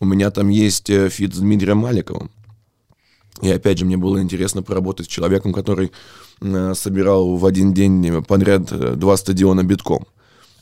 У 0.00 0.06
меня 0.06 0.30
там 0.30 0.48
есть 0.48 0.90
э, 0.90 1.08
фит 1.08 1.34
с 1.34 1.38
Дмитрием 1.38 1.78
Маликовым. 1.78 2.30
И 3.42 3.50
опять 3.50 3.78
же, 3.78 3.84
мне 3.84 3.96
было 3.96 4.22
интересно 4.22 4.62
поработать 4.62 5.06
с 5.06 5.08
человеком, 5.08 5.52
который 5.52 5.92
э, 6.40 6.74
собирал 6.74 7.36
в 7.36 7.44
один 7.44 7.74
день 7.74 8.06
э, 8.06 8.22
подряд 8.22 8.70
э, 8.70 8.94
два 8.94 9.16
стадиона 9.16 9.64
битком. 9.64 10.06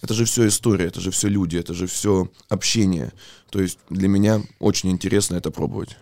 Это 0.02 0.14
же 0.14 0.24
все 0.24 0.48
история, 0.48 0.86
это 0.86 1.00
же 1.00 1.10
все 1.12 1.28
люди, 1.28 1.56
это 1.56 1.74
же 1.74 1.86
все 1.86 2.28
общение. 2.48 3.12
То 3.50 3.60
есть 3.60 3.78
для 3.88 4.08
меня 4.08 4.42
очень 4.58 4.90
интересно 4.90 5.36
это 5.36 5.50
пробовать. 5.50 5.96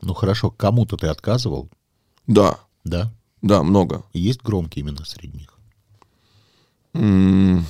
Ну, 0.00 0.14
хорошо, 0.14 0.50
кому-то 0.50 0.96
ты 0.96 1.08
отказывал, 1.08 1.68
Да, 2.26 2.58
да? 2.84 3.12
да, 3.42 3.62
много. 3.62 4.04
И 4.14 4.20
есть 4.20 4.42
громкие 4.42 4.84
имена 4.84 5.04
среди 5.04 5.36
них. 5.36 5.58
М. 6.94 7.66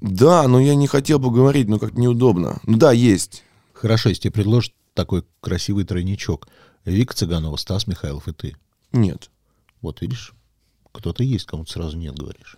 Да, 0.00 0.46
но 0.48 0.60
я 0.60 0.74
не 0.74 0.86
хотел 0.86 1.18
бы 1.18 1.30
говорить, 1.30 1.68
но 1.68 1.78
как-то 1.78 1.98
неудобно. 1.98 2.60
Ну 2.66 2.76
да, 2.76 2.92
есть. 2.92 3.44
Хорошо, 3.72 4.08
если 4.10 4.22
тебе 4.22 4.32
предложат 4.32 4.72
такой 4.94 5.24
красивый 5.40 5.84
тройничок. 5.84 6.48
Вика 6.84 7.14
Цыганова, 7.14 7.56
Стас 7.56 7.86
Михайлов 7.86 8.28
и 8.28 8.32
ты. 8.32 8.56
Нет. 8.92 9.30
Вот 9.82 10.00
видишь, 10.00 10.32
кто-то 10.92 11.22
есть, 11.22 11.46
кому-то 11.46 11.70
сразу 11.72 11.96
нет 11.96 12.16
говоришь. 12.18 12.56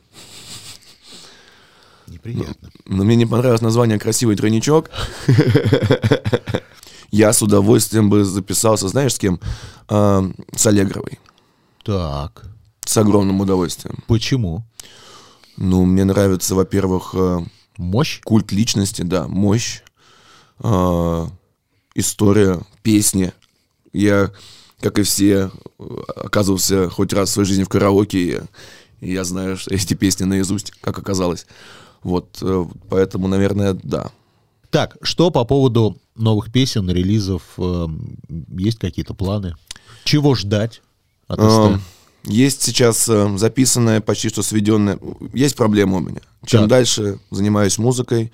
Неприятно. 2.09 2.71
Но 2.87 3.05
мне 3.05 3.17
не 3.17 3.27
понравилось 3.27 3.61
название 3.63 3.99
«Красивый 3.99 4.37
тройничок». 4.37 4.91
Я 7.11 7.33
с 7.33 7.43
удовольствием 7.43 8.09
бы 8.11 8.25
записался, 8.25 8.89
знаешь, 8.89 9.15
с 9.15 9.19
кем? 9.19 9.39
А, 9.89 10.25
С 10.55 10.67
Аллегровой. 10.67 11.19
Так, 11.85 12.45
С 12.85 12.97
огромным 12.97 13.41
удовольствием. 13.41 13.99
почему? 14.07 14.65
Ну, 15.57 15.85
мне 15.85 16.05
нравится, 16.05 16.55
во-первых, 16.55 17.11
э, 17.15 17.41
Мощь? 17.77 18.21
культ 18.25 18.51
личности, 18.53 19.03
да, 19.03 19.29
мощь, 19.29 19.83
а, 20.59 21.29
история, 21.95 22.61
песни. 22.83 23.33
Я 23.93 24.31
как 24.83 24.99
и 24.99 25.03
все, 25.03 25.51
оказывался 26.17 26.89
хоть 26.91 27.13
раз 27.13 27.31
в 27.31 27.33
своей 27.33 27.49
жизни 27.49 27.65
в 27.65 27.69
караоке, 27.69 28.45
и 29.01 29.13
я 29.13 29.25
знаю 29.25 29.57
что 29.57 29.73
эти 29.75 29.95
песни 29.95 30.25
наизусть, 30.25 30.73
как 30.81 30.99
оказалось. 30.99 31.47
Вот, 32.03 32.39
э, 32.43 32.65
поэтому, 32.89 33.29
наверное, 33.29 33.79
да. 33.83 34.11
Так, 34.71 34.97
что 35.03 35.31
по 35.31 35.45
поводу 35.45 35.99
новых 36.17 36.51
песен, 36.53 36.91
релизов? 36.91 37.43
э, 37.59 37.87
Есть 38.57 38.79
какие-то 38.79 39.15
планы? 39.15 39.55
Чего 40.05 40.35
ждать 40.35 40.83
от 41.29 41.39
Эм, 41.39 41.77
СТ? 41.79 41.83
Есть 42.25 42.63
сейчас 42.63 43.09
э, 43.09 43.37
записанная, 43.39 44.01
почти 44.01 44.29
что 44.31 44.43
сведенная. 44.43 44.99
Есть 45.33 45.57
проблема 45.57 45.99
у 45.99 46.01
меня. 46.01 46.21
Чем 46.45 46.63
Так. 46.63 46.71
дальше 46.71 47.19
занимаюсь 47.31 47.79
музыкой, 47.79 48.33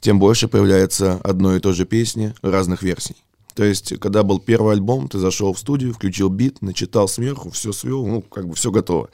тем 0.00 0.18
больше 0.18 0.46
появляется 0.48 1.14
одной 1.24 1.56
и 1.56 1.60
той 1.60 1.72
же 1.72 1.86
песни 1.86 2.34
разных 2.42 2.82
версий. 2.82 3.16
То 3.56 3.64
есть, 3.64 3.98
когда 3.98 4.22
был 4.22 4.38
первый 4.38 4.74
альбом, 4.74 5.08
ты 5.08 5.18
зашел 5.18 5.54
в 5.54 5.58
студию, 5.58 5.94
включил 5.94 6.28
бит, 6.28 6.60
начитал 6.60 7.08
сверху, 7.08 7.50
все 7.50 7.72
свел, 7.72 8.06
ну, 8.06 8.20
как 8.20 8.46
бы 8.46 8.54
все 8.54 8.70
готово. 8.70 9.08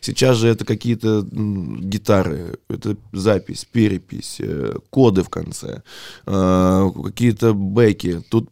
Сейчас 0.00 0.36
же 0.36 0.48
это 0.48 0.64
какие-то 0.64 1.24
гитары, 1.30 2.58
это 2.68 2.96
запись, 3.12 3.66
перепись, 3.70 4.36
э, 4.40 4.74
коды 4.90 5.22
в 5.22 5.28
конце, 5.28 5.82
э, 6.26 6.90
какие-то 7.04 7.54
бэки. 7.54 8.22
Тут 8.28 8.48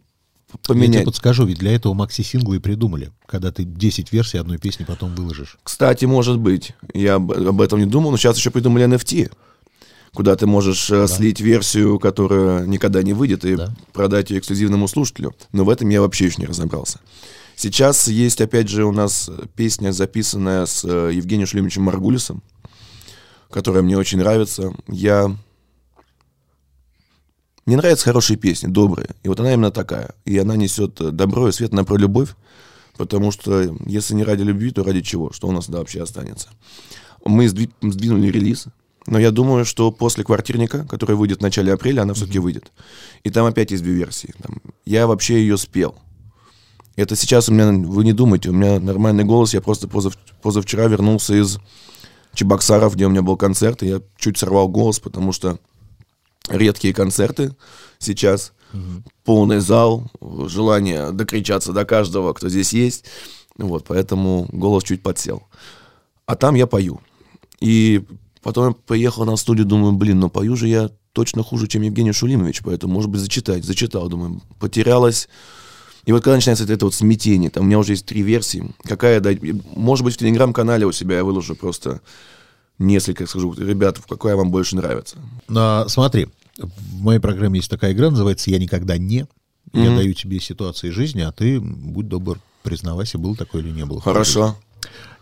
Я 0.52 0.58
тебе 0.58 0.74
поменять. 0.74 1.04
подскажу, 1.04 1.44
ведь 1.44 1.58
для 1.58 1.72
этого 1.74 1.92
макси-синглы 1.94 2.56
и 2.56 2.60
придумали, 2.60 3.10
когда 3.26 3.50
ты 3.50 3.64
10 3.64 4.12
версий 4.12 4.38
одной 4.38 4.58
песни 4.58 4.84
потом 4.84 5.14
выложишь. 5.14 5.58
Кстати, 5.64 6.04
может 6.04 6.38
быть. 6.38 6.72
Я 6.94 7.16
об 7.16 7.60
этом 7.60 7.80
не 7.80 7.86
думал, 7.86 8.12
но 8.12 8.16
сейчас 8.16 8.36
еще 8.36 8.50
придумали 8.50 8.86
NFT, 8.86 9.32
куда 10.16 10.34
ты 10.34 10.46
можешь 10.46 10.90
э, 10.90 11.06
слить 11.08 11.40
версию, 11.40 11.98
которая 11.98 12.66
никогда 12.66 13.02
не 13.02 13.12
выйдет, 13.12 13.44
и 13.44 13.54
Да. 13.54 13.74
продать 13.92 14.30
ее 14.30 14.38
эксклюзивному 14.38 14.88
слушателю. 14.88 15.34
Но 15.52 15.64
в 15.64 15.68
этом 15.70 15.90
я 15.90 16.00
вообще 16.00 16.24
еще 16.26 16.40
не 16.40 16.46
разобрался. 16.46 17.00
Сейчас 17.54 18.08
есть, 18.08 18.40
опять 18.40 18.68
же, 18.68 18.84
у 18.86 18.92
нас 18.92 19.28
э, 19.28 19.44
песня, 19.54 19.92
записанная 19.92 20.64
с 20.64 20.84
э, 20.84 21.10
Евгением 21.12 21.46
Шлемовичем 21.46 21.82
Маргулисом, 21.82 22.42
которая 23.50 23.82
мне 23.82 23.96
очень 23.98 24.18
нравится. 24.18 24.74
Я... 24.88 25.36
Мне 27.66 27.76
нравятся 27.76 28.04
хорошие 28.04 28.36
песни, 28.38 28.68
добрые. 28.68 29.08
И 29.22 29.28
вот 29.28 29.38
она 29.40 29.52
именно 29.52 29.70
такая. 29.70 30.14
И 30.24 30.38
она 30.38 30.56
несет 30.56 30.94
добро 31.14 31.48
и 31.48 31.52
свет, 31.52 31.72
она 31.72 31.84
про 31.84 31.96
любовь. 31.96 32.30
Потому 32.96 33.30
что 33.32 33.76
если 33.84 34.14
не 34.14 34.24
ради 34.24 34.42
любви, 34.42 34.70
то 34.70 34.82
ради 34.82 35.02
чего? 35.02 35.30
Что 35.32 35.48
у 35.48 35.52
нас 35.52 35.68
да, 35.68 35.78
вообще 35.78 36.02
останется? 36.02 36.48
Мы 37.24 37.46
сдви- 37.46 37.70
сдвинули 37.82 38.28
релиз, 38.28 38.66
но 39.06 39.18
я 39.18 39.30
думаю, 39.30 39.64
что 39.64 39.90
после 39.92 40.24
«Квартирника», 40.24 40.84
который 40.88 41.16
выйдет 41.16 41.38
в 41.38 41.42
начале 41.42 41.72
апреля, 41.72 42.02
она 42.02 42.14
все-таки 42.14 42.38
выйдет. 42.38 42.72
И 43.22 43.30
там 43.30 43.46
опять 43.46 43.70
есть 43.70 43.82
две 43.82 43.94
версии. 43.94 44.34
Там, 44.42 44.60
я 44.84 45.06
вообще 45.06 45.40
ее 45.40 45.56
спел. 45.56 45.94
Это 46.96 47.14
сейчас 47.14 47.48
у 47.48 47.52
меня, 47.52 47.70
вы 47.70 48.04
не 48.04 48.12
думайте, 48.12 48.50
у 48.50 48.52
меня 48.52 48.80
нормальный 48.80 49.24
голос. 49.24 49.54
Я 49.54 49.60
просто 49.60 49.86
позав- 49.86 50.18
позавчера 50.42 50.86
вернулся 50.86 51.34
из 51.34 51.58
Чебоксаров, 52.34 52.94
где 52.94 53.06
у 53.06 53.10
меня 53.10 53.22
был 53.22 53.36
концерт, 53.36 53.82
и 53.82 53.86
я 53.86 54.02
чуть 54.16 54.38
сорвал 54.38 54.68
голос, 54.68 54.98
потому 54.98 55.32
что 55.32 55.58
редкие 56.48 56.92
концерты 56.92 57.54
сейчас, 57.98 58.52
полный 59.24 59.60
зал, 59.60 60.10
желание 60.46 61.12
докричаться 61.12 61.72
до 61.72 61.84
каждого, 61.84 62.32
кто 62.32 62.48
здесь 62.48 62.72
есть. 62.72 63.04
Вот, 63.56 63.84
поэтому 63.86 64.48
голос 64.52 64.84
чуть 64.84 65.02
подсел. 65.02 65.44
А 66.26 66.34
там 66.34 66.56
я 66.56 66.66
пою. 66.66 67.00
И 67.60 68.04
потом 68.46 68.68
я 68.68 68.74
поехал 68.86 69.24
на 69.24 69.34
студию, 69.34 69.66
думаю, 69.66 69.92
блин, 69.92 70.20
ну 70.20 70.30
пою 70.30 70.54
же 70.54 70.68
я 70.68 70.88
точно 71.12 71.42
хуже, 71.42 71.66
чем 71.66 71.82
Евгений 71.82 72.12
Шулимович, 72.12 72.62
поэтому, 72.62 72.94
может 72.94 73.10
быть, 73.10 73.20
зачитать. 73.20 73.64
Зачитал, 73.64 74.08
думаю, 74.08 74.40
потерялась. 74.60 75.28
И 76.04 76.12
вот 76.12 76.22
когда 76.22 76.36
начинается 76.36 76.62
это 76.72 76.84
вот 76.84 76.94
смятение, 76.94 77.50
там 77.50 77.64
у 77.64 77.66
меня 77.66 77.80
уже 77.80 77.94
есть 77.94 78.06
три 78.06 78.22
версии, 78.22 78.70
какая 78.84 79.18
дать, 79.18 79.40
может 79.74 80.04
быть, 80.04 80.14
в 80.14 80.18
телеграм-канале 80.18 80.86
у 80.86 80.92
себя 80.92 81.16
я 81.16 81.24
выложу 81.24 81.56
просто 81.56 82.00
несколько, 82.78 83.26
скажу, 83.26 83.52
ребят, 83.54 83.98
какая 84.08 84.36
вам 84.36 84.52
больше 84.52 84.76
нравится. 84.76 85.16
А, 85.48 85.88
смотри, 85.88 86.28
в 86.56 87.00
моей 87.00 87.18
программе 87.18 87.58
есть 87.58 87.70
такая 87.70 87.94
игра, 87.94 88.10
называется 88.10 88.48
«Я 88.50 88.58
никогда 88.58 88.96
не». 88.96 89.26
Я 89.72 89.90
Мгм. 89.90 89.96
даю 89.96 90.14
тебе 90.14 90.38
ситуации 90.38 90.90
жизни, 90.90 91.22
а 91.22 91.32
ты, 91.32 91.58
будь 91.58 92.06
добр, 92.06 92.38
признавайся, 92.62 93.18
был 93.18 93.34
такой 93.34 93.62
или 93.62 93.70
не 93.70 93.84
был. 93.84 93.98
Хорошо. 93.98 94.56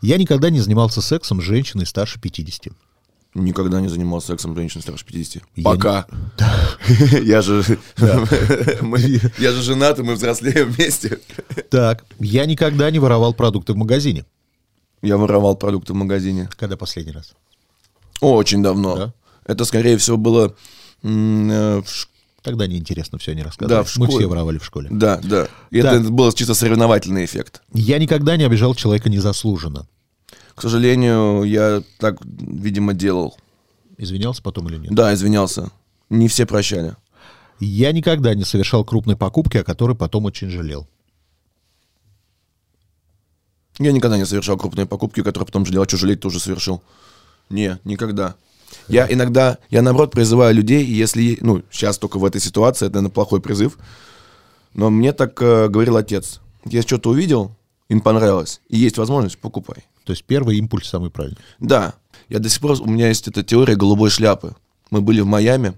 Я 0.02 0.18
никогда 0.18 0.50
не 0.50 0.60
занимался 0.60 1.00
сексом 1.00 1.40
с 1.40 1.44
женщиной 1.44 1.86
старше 1.86 2.20
50. 2.20 2.74
Никогда 3.34 3.80
не 3.80 3.88
занимался 3.88 4.28
сексом 4.28 4.54
женщин 4.54 4.80
старше 4.80 5.04
50. 5.04 5.42
Я 5.56 5.64
Пока. 5.64 6.06
Я 7.22 7.42
же... 7.42 7.64
мы- 8.80 9.20
Я 9.38 9.52
же 9.52 9.62
женат, 9.62 9.98
и 9.98 10.02
мы 10.02 10.14
взрослеем 10.14 10.70
вместе. 10.70 11.18
Так, 11.68 12.04
я 12.20 12.46
никогда 12.46 12.90
не 12.92 13.00
воровал 13.00 13.34
продукты 13.34 13.72
в 13.72 13.76
магазине. 13.76 14.24
Я 15.02 15.16
воровал 15.16 15.56
продукты 15.56 15.92
в 15.92 15.96
магазине. 15.96 16.48
Когда 16.56 16.76
последний 16.76 17.12
раз? 17.12 17.34
Очень 18.20 18.62
давно. 18.62 18.96
Да? 18.96 19.12
Это, 19.46 19.64
скорее 19.64 19.98
всего, 19.98 20.16
было... 20.16 20.54
э, 21.02 21.82
в 21.84 22.08
Тогда 22.42 22.66
неинтересно 22.66 23.18
все 23.18 23.34
не 23.34 23.42
рассказывать. 23.42 23.70
Да, 23.70 23.82
в 23.90 23.96
Мы 23.96 24.06
школе. 24.06 24.18
все 24.20 24.28
воровали 24.28 24.58
в 24.58 24.64
школе. 24.66 24.88
Да, 24.92 25.18
да. 25.24 25.48
И 25.70 25.80
Так. 25.80 25.94
это 26.02 26.10
был 26.10 26.30
чисто 26.32 26.52
соревновательный 26.52 27.24
эффект. 27.24 27.62
Я 27.72 27.98
никогда 27.98 28.36
не 28.36 28.44
обижал 28.44 28.74
человека 28.74 29.08
незаслуженно. 29.08 29.88
К 30.54 30.62
сожалению, 30.62 31.42
я 31.42 31.82
так, 31.98 32.18
видимо, 32.24 32.94
делал. 32.94 33.36
Извинялся 33.98 34.42
потом 34.42 34.68
или 34.68 34.76
нет? 34.76 34.94
Да, 34.94 35.12
извинялся. 35.14 35.70
Не 36.10 36.28
все 36.28 36.46
прощали. 36.46 36.96
Я 37.60 37.92
никогда 37.92 38.34
не 38.34 38.44
совершал 38.44 38.84
крупной 38.84 39.16
покупки, 39.16 39.58
о 39.58 39.64
которой 39.64 39.96
потом 39.96 40.24
очень 40.26 40.50
жалел. 40.50 40.88
Я 43.78 43.92
никогда 43.92 44.16
не 44.16 44.26
совершал 44.26 44.56
крупные 44.56 44.86
покупки, 44.86 45.22
которые 45.22 45.46
потом 45.46 45.66
жалел, 45.66 45.82
а 45.82 45.88
что 45.88 45.96
жалеть 45.96 46.20
тоже 46.20 46.38
совершил. 46.38 46.82
Не, 47.50 47.78
никогда. 47.84 48.36
Я 48.88 49.10
иногда, 49.10 49.58
я 49.70 49.82
наоборот 49.82 50.12
призываю 50.12 50.54
людей, 50.54 50.84
если, 50.84 51.38
ну, 51.40 51.62
сейчас 51.70 51.98
только 51.98 52.18
в 52.18 52.24
этой 52.24 52.40
ситуации, 52.40 52.86
это, 52.86 52.96
наверное, 52.96 53.12
плохой 53.12 53.40
призыв, 53.40 53.78
но 54.74 54.90
мне 54.90 55.12
так 55.12 55.40
э, 55.40 55.68
говорил 55.68 55.96
отец. 55.96 56.40
Если 56.64 56.86
что-то 56.86 57.10
увидел, 57.10 57.56
им 57.88 58.00
понравилось, 58.00 58.60
и 58.68 58.76
есть 58.76 58.98
возможность, 58.98 59.38
покупай. 59.38 59.84
То 60.04 60.12
есть 60.12 60.24
первый 60.24 60.56
импульс 60.58 60.88
самый 60.88 61.10
правильный. 61.10 61.38
Да, 61.58 61.94
я 62.28 62.38
до 62.38 62.48
сих 62.48 62.60
пор, 62.60 62.80
у 62.80 62.86
меня 62.86 63.08
есть 63.08 63.28
эта 63.28 63.42
теория 63.42 63.76
голубой 63.76 64.10
шляпы. 64.10 64.54
Мы 64.90 65.00
были 65.00 65.20
в 65.20 65.26
Майами, 65.26 65.74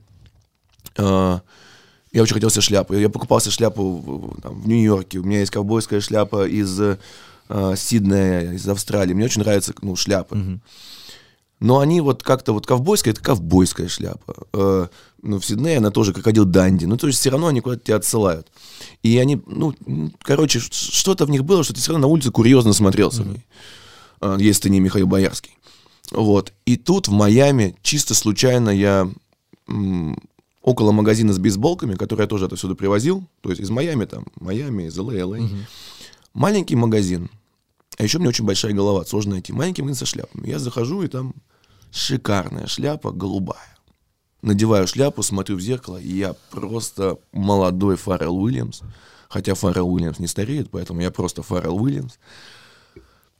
э, 0.96 1.38
я 2.12 2.22
очень 2.22 2.34
хотел 2.34 2.50
себе 2.50 2.62
шляпу. 2.62 2.94
Я 2.94 3.10
покупал 3.10 3.40
себе 3.40 3.52
шляпу 3.52 3.82
в, 3.82 4.40
там, 4.40 4.60
в 4.60 4.68
Нью-Йорке, 4.68 5.18
у 5.18 5.24
меня 5.24 5.40
есть 5.40 5.52
ковбойская 5.52 6.00
шляпа 6.00 6.46
из 6.46 6.80
э, 6.80 6.96
Сиднея, 7.76 8.52
из 8.52 8.66
Австралии. 8.68 9.14
Мне 9.14 9.26
очень 9.26 9.42
нравятся 9.42 9.74
ну, 9.82 9.96
шляпы. 9.96 10.60
Но 11.58 11.78
они 11.78 12.00
вот 12.00 12.22
как-то, 12.22 12.52
вот 12.52 12.66
ковбойская, 12.66 13.12
это 13.12 13.22
ковбойская 13.22 13.88
шляпа. 13.88 14.34
Э, 14.52 14.88
ну, 15.26 15.38
в 15.40 15.44
Сиднее 15.44 15.78
она 15.78 15.90
тоже 15.90 16.12
крокодил 16.12 16.44
Данди. 16.44 16.84
Ну, 16.84 16.96
то 16.96 17.06
есть 17.06 17.18
все 17.18 17.30
равно 17.30 17.48
они 17.48 17.60
куда-то 17.60 17.84
тебя 17.84 17.96
отсылают. 17.96 18.48
И 19.02 19.18
они, 19.18 19.40
ну, 19.46 19.74
короче, 20.22 20.60
что-то 20.60 21.26
в 21.26 21.30
них 21.30 21.44
было, 21.44 21.64
что 21.64 21.74
ты 21.74 21.80
все 21.80 21.92
равно 21.92 22.06
на 22.06 22.12
улице 22.12 22.30
курьезно 22.30 22.72
смотрелся. 22.72 23.26
Э, 24.20 24.36
если 24.38 24.62
ты 24.62 24.70
не 24.70 24.80
Михаил 24.80 25.06
Боярский. 25.06 25.56
Вот. 26.10 26.52
И 26.64 26.76
тут 26.76 27.08
в 27.08 27.12
Майами 27.12 27.76
чисто 27.82 28.14
случайно 28.14 28.70
я 28.70 29.10
м, 29.68 30.18
около 30.62 30.92
магазина 30.92 31.32
с 31.32 31.38
бейсболками, 31.38 31.94
который 31.94 32.22
я 32.22 32.26
тоже 32.26 32.46
отсюда 32.46 32.74
привозил, 32.74 33.24
то 33.40 33.50
есть 33.50 33.60
из 33.60 33.70
Майами 33.70 34.04
там, 34.04 34.26
Майами, 34.40 34.84
из 34.84 34.98
LA, 34.98 35.20
LA. 35.20 35.48
Маленький 36.34 36.76
магазин. 36.76 37.30
А 37.98 38.02
еще 38.02 38.18
у 38.18 38.20
меня 38.20 38.28
очень 38.28 38.44
большая 38.44 38.72
голова, 38.72 39.04
сложно 39.04 39.32
найти. 39.32 39.52
Маленький 39.52 39.82
магазин 39.82 39.98
со 39.98 40.06
шляпами. 40.06 40.48
Я 40.48 40.58
захожу, 40.58 41.02
и 41.02 41.08
там 41.08 41.34
шикарная 41.90 42.66
шляпа, 42.66 43.10
голубая. 43.10 43.75
Надеваю 44.42 44.86
шляпу, 44.86 45.22
смотрю 45.22 45.56
в 45.56 45.60
зеркало, 45.60 45.96
и 45.96 46.08
я 46.08 46.34
просто 46.50 47.18
молодой 47.32 47.96
Фаррелл 47.96 48.36
Уильямс. 48.38 48.82
Хотя 49.28 49.54
Фаррелл 49.54 49.92
Уильямс 49.92 50.18
не 50.18 50.26
стареет, 50.26 50.70
поэтому 50.70 51.00
я 51.00 51.10
просто 51.10 51.42
Фаррелл 51.42 51.82
Уильямс. 51.82 52.14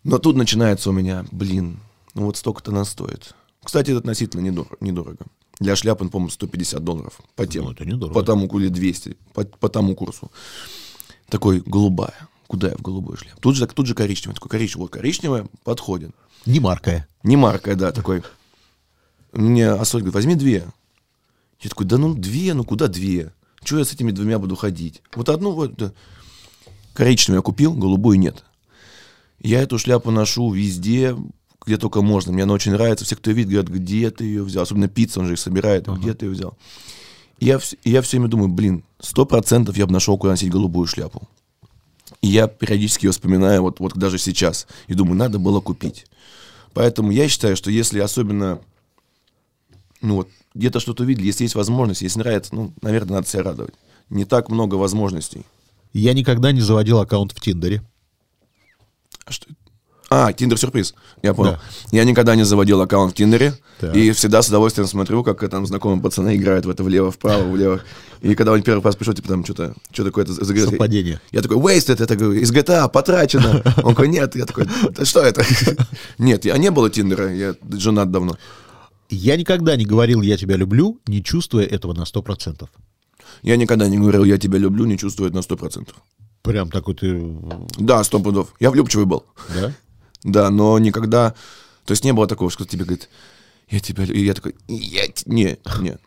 Но 0.04 0.18
тут 0.18 0.36
начинается 0.36 0.90
у 0.90 0.92
меня, 0.92 1.24
блин, 1.30 1.80
ну 2.14 2.26
вот 2.26 2.36
столько-то 2.36 2.70
она 2.70 2.84
стоит. 2.84 3.34
Кстати, 3.62 3.90
это 3.90 3.98
относительно 3.98 4.40
недор- 4.40 4.76
недорого. 4.80 5.26
Для 5.58 5.74
шляпы, 5.74 6.08
по-моему, 6.08 6.30
150 6.30 6.84
долларов 6.84 7.20
по 7.34 7.46
тем. 7.46 7.64
Ну, 7.64 7.72
это 7.72 7.84
недорого. 7.84 8.14
По 8.14 8.22
тому, 8.22 8.46
или 8.58 8.68
200, 8.68 9.16
по, 9.32 9.44
по 9.44 9.68
тому 9.68 9.94
курсу. 9.94 10.30
Такой 11.28 11.62
голубая. 11.64 12.28
Куда 12.46 12.68
я 12.68 12.76
в 12.76 12.82
голубую 12.82 13.16
шляпу? 13.16 13.40
Тут 13.40 13.56
же, 13.56 13.66
тут 13.66 13.86
же 13.86 13.94
коричневая. 13.94 14.34
Такой 14.34 14.50
коричневый. 14.50 14.84
Вот 14.84 14.92
коричневая 14.92 15.48
подходит. 15.64 16.12
Не 16.44 16.60
маркая. 16.60 17.08
Не 17.22 17.36
маркая, 17.36 17.74
да, 17.74 17.90
такой. 17.90 18.22
Мне 19.32 19.68
Ассоль 19.70 20.02
говорит, 20.02 20.14
возьми 20.14 20.34
две. 20.36 20.66
Я 21.60 21.70
такой, 21.70 21.86
да 21.86 21.98
ну 21.98 22.14
две, 22.14 22.54
ну 22.54 22.64
куда 22.64 22.88
две? 22.88 23.32
Чего 23.62 23.80
я 23.80 23.84
с 23.84 23.92
этими 23.92 24.10
двумя 24.10 24.38
буду 24.38 24.56
ходить? 24.56 25.02
Вот 25.14 25.28
одну 25.28 25.52
вот. 25.52 25.74
да. 25.76 25.92
Коричневую 26.94 27.38
я 27.38 27.42
купил, 27.42 27.74
голубую 27.74 28.18
нет. 28.18 28.44
Я 29.40 29.62
эту 29.62 29.78
шляпу 29.78 30.10
ношу 30.10 30.50
везде, 30.52 31.16
где 31.64 31.76
только 31.76 32.00
можно. 32.00 32.32
Мне 32.32 32.44
она 32.44 32.54
очень 32.54 32.72
нравится. 32.72 33.04
Все, 33.04 33.16
кто 33.16 33.30
видит, 33.30 33.50
говорят, 33.50 33.70
где 33.70 34.10
ты 34.10 34.24
ее 34.24 34.42
взял. 34.42 34.62
Особенно 34.62 34.88
пицца, 34.88 35.20
он 35.20 35.26
же 35.26 35.34
их 35.34 35.38
собирает. 35.38 35.88
Где 35.88 36.14
ты 36.14 36.26
ее 36.26 36.32
взял? 36.32 36.56
И 37.38 37.46
я, 37.46 37.60
и 37.82 37.90
я 37.90 38.00
все 38.02 38.16
время 38.16 38.30
думаю, 38.30 38.48
блин, 38.48 38.82
сто 38.98 39.26
процентов 39.26 39.76
я 39.76 39.86
бы 39.86 39.92
нашел, 39.92 40.16
куда 40.16 40.32
носить 40.32 40.50
голубую 40.50 40.86
шляпу. 40.86 41.28
И 42.22 42.28
я 42.28 42.46
периодически 42.46 43.06
ее 43.06 43.12
вспоминаю, 43.12 43.62
вот, 43.62 43.80
вот 43.80 43.94
даже 43.96 44.18
сейчас, 44.18 44.66
и 44.86 44.94
думаю, 44.94 45.16
надо 45.16 45.38
было 45.38 45.60
купить. 45.60 46.06
Поэтому 46.72 47.10
я 47.10 47.28
считаю, 47.28 47.56
что 47.56 47.70
если 47.70 47.98
особенно, 48.00 48.60
ну 50.06 50.14
вот, 50.16 50.28
где-то 50.54 50.80
что-то 50.80 51.02
увидели, 51.02 51.26
если 51.26 51.44
есть 51.44 51.54
возможность, 51.54 52.02
если 52.02 52.20
нравится, 52.20 52.54
ну, 52.54 52.72
наверное, 52.80 53.16
надо 53.16 53.28
себя 53.28 53.42
радовать. 53.42 53.74
Не 54.08 54.24
так 54.24 54.48
много 54.48 54.76
возможностей. 54.76 55.44
Я 55.92 56.14
никогда 56.14 56.52
не 56.52 56.60
заводил 56.60 57.00
аккаунт 57.00 57.32
в 57.32 57.40
Тиндере. 57.40 57.82
А 59.24 59.32
что? 59.32 59.46
А, 60.08 60.32
Тиндер 60.32 60.58
сюрприз. 60.58 60.94
Я 61.22 61.34
понял. 61.34 61.52
Да. 61.52 61.60
Я 61.90 62.04
никогда 62.04 62.36
не 62.36 62.44
заводил 62.44 62.80
аккаунт 62.80 63.12
в 63.12 63.16
Тиндере. 63.16 63.54
Так. 63.80 63.96
И 63.96 64.12
всегда 64.12 64.40
с 64.40 64.48
удовольствием 64.48 64.86
смотрю, 64.86 65.24
как 65.24 65.48
там 65.50 65.66
знакомые 65.66 66.00
пацаны 66.00 66.36
играют 66.36 66.64
в 66.64 66.70
это 66.70 66.84
влево, 66.84 67.10
вправо, 67.10 67.42
влево. 67.50 67.80
И 68.20 68.34
когда 68.36 68.52
он 68.52 68.62
первый 68.62 68.82
раз 68.82 68.94
пришел, 68.94 69.14
типа 69.14 69.28
там 69.28 69.44
что-то, 69.44 69.74
что 69.90 70.04
такое-то 70.04 70.32
за 70.32 70.52
игра? 70.52 70.66
Совпадение. 70.66 71.20
Я 71.32 71.42
такой, 71.42 71.56
wasted, 71.56 72.02
это 72.02 72.14
говорю, 72.14 72.40
из 72.40 72.52
GTA, 72.52 72.88
потрачено. 72.88 73.62
Он 73.82 73.94
такой, 73.94 74.08
нет. 74.08 74.36
Я 74.36 74.46
такой, 74.46 74.66
«Да 74.90 75.04
что 75.04 75.20
это? 75.20 75.44
Нет, 76.18 76.44
я 76.44 76.56
не 76.56 76.70
было 76.70 76.88
Тиндера, 76.88 77.32
я 77.32 77.54
женат 77.72 78.10
давно. 78.10 78.36
Я 79.08 79.36
никогда 79.36 79.76
не 79.76 79.84
говорил 79.84 80.22
«я 80.22 80.36
тебя 80.36 80.56
люблю», 80.56 81.00
не 81.06 81.22
чувствуя 81.22 81.64
этого 81.64 81.92
на 81.92 82.02
100%. 82.02 82.68
Я 83.42 83.56
никогда 83.56 83.88
не 83.88 83.98
говорил, 83.98 84.24
я 84.24 84.38
тебя 84.38 84.58
люблю, 84.58 84.84
не 84.84 84.98
чувствую 84.98 85.28
это 85.28 85.36
на 85.36 85.42
сто 85.42 85.56
процентов. 85.56 85.96
Прям 86.42 86.70
такой 86.70 86.94
ты... 86.94 87.20
Да, 87.78 88.02
сто 88.04 88.20
пудов. 88.20 88.54
Я 88.60 88.70
влюбчивый 88.70 89.06
был. 89.06 89.24
Да? 89.54 89.72
Да, 90.22 90.50
но 90.50 90.78
никогда... 90.78 91.34
То 91.84 91.92
есть 91.92 92.04
не 92.04 92.12
было 92.12 92.26
такого, 92.26 92.50
что 92.50 92.64
тебе 92.64 92.84
говорит, 92.84 93.08
я 93.68 93.80
тебя... 93.80 94.04
лю-». 94.04 94.14
И 94.14 94.24
я 94.24 94.34
такой, 94.34 94.54
я... 94.68 95.06
Не, 95.26 95.58
нет. 95.80 96.00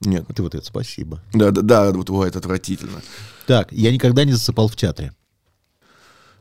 Нет. 0.00 0.26
Ты 0.34 0.42
вот 0.42 0.54
это 0.54 0.64
спасибо. 0.64 1.22
Да, 1.32 1.50
да, 1.50 1.62
да, 1.62 1.92
вот 1.92 2.10
ой, 2.10 2.28
это 2.28 2.38
отвратительно. 2.38 3.02
Так, 3.46 3.72
я 3.72 3.90
никогда 3.90 4.24
не 4.24 4.32
засыпал 4.32 4.68
в 4.68 4.76
театре. 4.76 5.12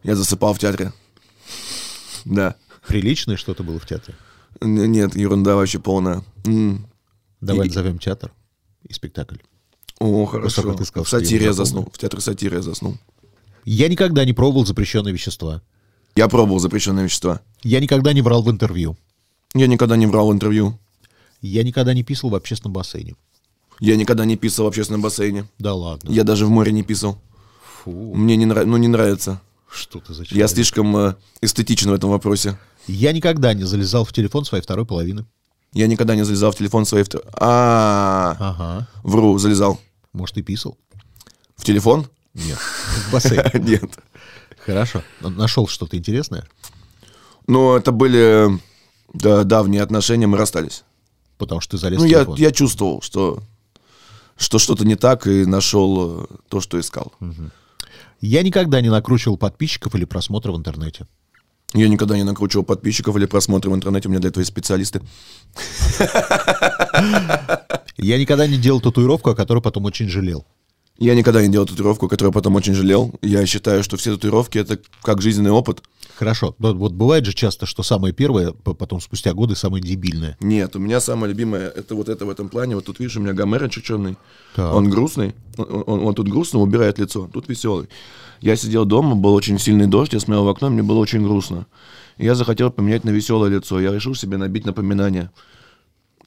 Я 0.04 0.16
засыпал 0.16 0.54
в 0.54 0.60
театре. 0.60 0.94
Да. 2.26 2.56
Приличное 2.88 3.36
что-то 3.36 3.64
было 3.64 3.80
в 3.80 3.86
театре. 3.86 4.16
Нет, 4.62 5.16
ерунда 5.16 5.56
вообще 5.56 5.80
полная. 5.80 6.24
М. 6.46 6.88
Давай 7.42 7.68
И- 7.68 7.70
назовем 7.70 8.00
театр 8.00 8.32
и 8.88 8.94
спектакль. 8.94 9.38
О, 10.00 10.26
хорошо. 10.26 10.74
Ты 10.74 10.86
сказал, 10.86 11.04
в 11.06 11.08
что 11.08 11.18
я 11.18 11.24
сатире 11.24 11.40
не 11.42 11.46
я 11.46 11.54
запомнил. 11.54 11.66
заснул. 11.66 11.90
В 11.94 11.98
театре 11.98 12.22
сатиры 12.22 12.56
я 12.58 12.62
заснул. 12.62 12.98
Я 13.66 13.88
никогда 13.90 14.26
не 14.26 14.34
пробовал 14.34 14.66
запрещенные 14.66 15.14
вещества. 15.14 15.62
Я 16.16 16.28
пробовал 16.28 16.60
запрещенные 16.60 17.06
вещества. 17.06 17.42
Я 17.64 17.80
никогда 17.80 18.14
не 18.14 18.22
врал 18.22 18.42
в 18.42 18.50
интервью. 18.50 18.96
Я 19.54 19.68
никогда 19.68 19.96
не 19.98 20.08
врал 20.08 20.30
в 20.30 20.34
интервью. 20.34 20.80
Я 21.42 21.64
никогда 21.64 21.94
не 21.94 22.04
писал 22.04 22.30
в 22.32 22.36
общественном 22.36 22.74
бассейне. 22.74 23.16
Я 23.80 23.96
никогда 23.96 24.26
не 24.26 24.36
писал 24.38 24.66
в 24.66 24.70
общественном 24.70 25.02
бассейне. 25.02 25.46
Да 25.60 25.74
ладно. 25.74 26.10
Я 26.12 26.24
даже 26.24 26.46
в 26.46 26.50
море 26.50 26.72
не 26.72 26.82
писал. 26.84 27.22
Фу, 27.84 27.92
Мне 28.16 28.36
не, 28.36 28.46
нрав... 28.46 28.66
ну, 28.66 28.78
не 28.78 28.88
нравится. 28.88 29.40
что 29.72 30.00
ты 30.00 30.14
за 30.14 30.24
Я 30.24 30.28
человек? 30.30 30.50
слишком 30.50 30.98
э, 30.98 31.16
эстетичен 31.42 31.92
в 31.92 31.94
этом 31.94 32.10
вопросе. 32.10 32.58
Я 32.88 33.12
никогда 33.12 33.54
не 33.54 33.64
залезал 33.64 34.06
в 34.06 34.14
телефон 34.14 34.46
своей 34.46 34.64
второй 34.64 34.86
половины. 34.86 35.26
Я 35.74 35.88
никогда 35.88 36.16
не 36.16 36.24
залезал 36.24 36.52
в 36.52 36.56
телефон 36.56 36.86
своей... 36.86 37.04
втор- 37.04 37.28
А, 37.34 38.36
Ага. 38.40 38.88
вру, 39.04 39.38
залезал. 39.38 39.80
Может, 40.14 40.38
и 40.38 40.42
писал? 40.42 40.78
В 41.56 41.64
телефон? 41.66 42.08
Нет. 42.34 42.58
В 42.58 43.12
бассейн. 43.12 43.44
Нет. 43.66 44.00
Хорошо. 44.66 45.02
Нашел 45.22 45.68
что-то 45.68 45.98
интересное? 45.98 46.48
Но 47.48 47.76
это 47.78 47.92
были 47.92 48.60
да, 49.14 49.44
давние 49.44 49.82
отношения, 49.82 50.28
мы 50.28 50.38
расстались. 50.38 50.84
Потому 51.38 51.62
что 51.62 51.72
ты 51.72 51.78
залез 51.78 52.00
Ну, 52.00 52.06
в 52.06 52.10
я, 52.10 52.18
телефон. 52.20 52.36
я 52.38 52.52
чувствовал, 52.52 53.02
что, 53.02 53.42
что 54.38 54.60
что-то 54.60 54.86
не 54.86 54.96
так, 54.96 55.28
и 55.28 55.46
нашел 55.46 56.24
э, 56.24 56.26
то, 56.50 56.62
что 56.62 56.80
искал. 56.80 57.12
Я 58.22 58.42
никогда 58.44 58.82
не 58.82 58.90
накручивал 58.90 59.38
подписчиков 59.38 59.94
или 59.96 60.06
просмотры 60.06 60.52
в 60.52 60.58
интернете. 60.58 61.06
Я 61.74 61.90
никогда 61.90 62.16
не 62.16 62.24
накручивал 62.24 62.64
подписчиков 62.64 63.16
или 63.18 63.26
просмотры 63.26 63.70
в 63.70 63.76
интернете, 63.76 64.08
у 64.08 64.12
меня 64.12 64.22
для 64.22 64.30
этого 64.30 64.40
есть 64.42 64.52
специалисты. 64.52 65.02
Я 67.98 68.18
никогда 68.18 68.48
не 68.48 68.58
делал 68.58 68.80
татуировку, 68.80 69.32
о 69.32 69.36
которой 69.36 69.62
потом 69.62 69.86
очень 69.86 70.08
жалел. 70.08 70.46
Я 70.98 71.14
никогда 71.14 71.42
не 71.42 71.50
делал 71.50 71.68
татуировку, 71.68 72.08
которую 72.08 72.32
потом 72.32 72.56
очень 72.56 72.74
жалел. 72.74 73.14
Я 73.22 73.46
считаю, 73.46 73.84
что 73.84 73.98
все 73.98 74.16
татуировки— 74.16 74.58
это 74.60 74.80
как 75.04 75.22
жизненный 75.22 75.52
опыт. 75.52 75.84
Хорошо. 76.16 76.56
Вот, 76.58 76.78
вот 76.78 76.94
бывает 76.94 77.26
же 77.26 77.34
часто, 77.34 77.66
что 77.68 77.84
самое 77.84 78.14
первое, 78.14 78.52
потом 78.52 79.00
спустя 79.02 79.34
годы 79.34 79.56
самое 79.56 79.84
дебильное. 79.84 80.38
Нет, 80.40 80.76
у 80.76 80.80
меня 80.80 81.00
самое 81.00 81.32
любимое 81.34 81.68
это 81.70 81.94
вот 81.96 82.10
это 82.10 82.26
в 82.26 82.30
этом 82.30 82.50
плане. 82.50 82.76
Вот 82.76 82.86
тут 82.86 83.00
видишь, 83.00 83.18
у 83.18 83.20
меня 83.20 83.34
гомер 83.34 83.70
черный. 83.70 84.18
Так. 84.56 84.74
Он 84.74 84.90
грустный. 84.90 85.36
Он, 85.58 85.84
он- 85.86 86.06
он 86.08 86.16
тут 86.16 86.30
грустно 86.30 86.60
убирает 86.60 86.98
лицо. 86.98 87.30
Тут 87.32 87.48
веселый. 87.50 87.90
Я 88.42 88.56
сидел 88.56 88.86
дома, 88.86 89.16
был 89.16 89.34
очень 89.34 89.60
сильный 89.60 89.88
дождь, 89.88 90.14
я 90.14 90.20
смотрел 90.20 90.46
в 90.46 90.50
окно, 90.50 90.70
мне 90.70 90.84
было 90.84 90.98
очень 90.98 91.24
грустно. 91.24 91.66
И 92.18 92.26
я 92.26 92.36
захотел 92.36 92.72
поменять 92.72 93.04
на 93.04 93.10
веселое 93.10 93.50
лицо. 93.50 93.80
Я 93.80 93.94
решил 93.94 94.16
себе 94.16 94.38
набить 94.38 94.66
напоминание. 94.66 95.32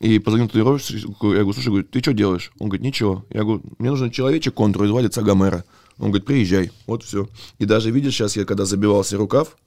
И 0.01 0.19
позвонил 0.19 0.49
татуировщику, 0.49 1.33
я 1.33 1.41
говорю, 1.41 1.53
слушай, 1.53 1.69
говорю, 1.69 1.85
ты 1.85 2.01
что 2.01 2.15
делаешь? 2.15 2.53
Он 2.59 2.69
говорит, 2.69 2.87
ничего. 2.87 3.25
Я 3.29 3.43
говорю, 3.43 3.63
мне 3.79 3.91
нужен 3.91 4.11
человечек 4.11 4.55
контур, 4.55 4.87
звали 4.87 5.07
лица 5.07 5.23
Гомера. 5.23 5.65
Он 5.99 6.07
говорит, 6.07 6.25
приезжай, 6.25 6.71
вот 6.87 7.05
все. 7.05 7.29
И 7.59 7.67
даже 7.67 7.91
видишь, 7.91 8.15
сейчас 8.15 8.35
я 8.37 8.47
когда 8.47 8.65
забивался 8.65 9.19
рукав, 9.19 9.59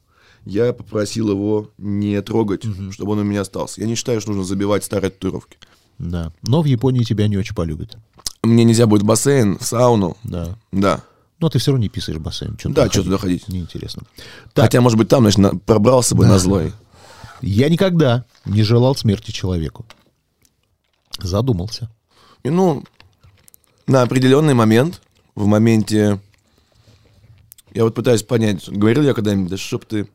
я 0.46 0.74
попросил 0.74 1.30
его 1.30 1.70
не 1.78 2.20
трогать, 2.24 2.64
чтобы 2.92 3.12
он 3.12 3.20
у 3.20 3.24
меня 3.24 3.42
остался. 3.42 3.82
Я 3.82 3.88
не 3.88 3.96
считаю, 3.96 4.20
что 4.22 4.32
нужно 4.32 4.44
забивать 4.44 4.84
старые 4.84 5.12
татуировки. 5.12 5.58
Да. 6.00 6.34
Но 6.42 6.64
в 6.64 6.66
Японии 6.66 7.04
тебя 7.04 7.28
не 7.28 7.38
очень 7.38 7.56
полюбят. 7.56 7.98
Мне 8.42 8.64
нельзя 8.64 8.88
будет 8.88 9.04
в 9.04 9.06
бассейн, 9.06 9.60
в 9.60 9.64
сауну. 9.64 10.18
Да. 10.24 10.58
Да. 10.72 11.04
Но 11.44 11.50
ты 11.50 11.60
все 11.60 11.72
равно 11.72 11.84
не 11.84 11.90
писаешь 11.90 12.18
в 12.18 12.22
бассейн. 12.22 12.56
Чё 12.56 12.70
Да, 12.70 12.88
чё 12.88 13.04
туда 13.04 13.18
ходить? 13.18 13.50
Неинтересно. 13.50 14.04
Так, 14.54 14.64
Хотя, 14.64 14.80
может 14.80 14.98
быть, 14.98 15.10
там, 15.10 15.24
значит, 15.24 15.40
на- 15.40 15.50
пробрался 15.50 16.16
бы 16.16 16.26
на 16.26 16.40
злой. 16.40 16.72
я 17.42 17.68
никогда 17.68 18.24
не 18.46 18.64
желал 18.64 18.96
смерти 18.96 19.32
человеку. 19.32 19.86
Задумался. 21.20 21.92
И, 22.44 22.50
ну, 22.50 22.86
на 23.88 24.04
определенный 24.04 24.54
момент, 24.54 25.02
в 25.36 25.46
моменте... 25.46 26.22
Я 27.74 27.84
вот 27.84 27.94
пытаюсь 27.94 28.24
понять, 28.24 28.70
говорил 28.70 29.04
я 29.04 29.14
когда-нибудь, 29.14 29.50
да 29.50 29.58
чтоб 29.58 29.84
ты... 29.84 30.08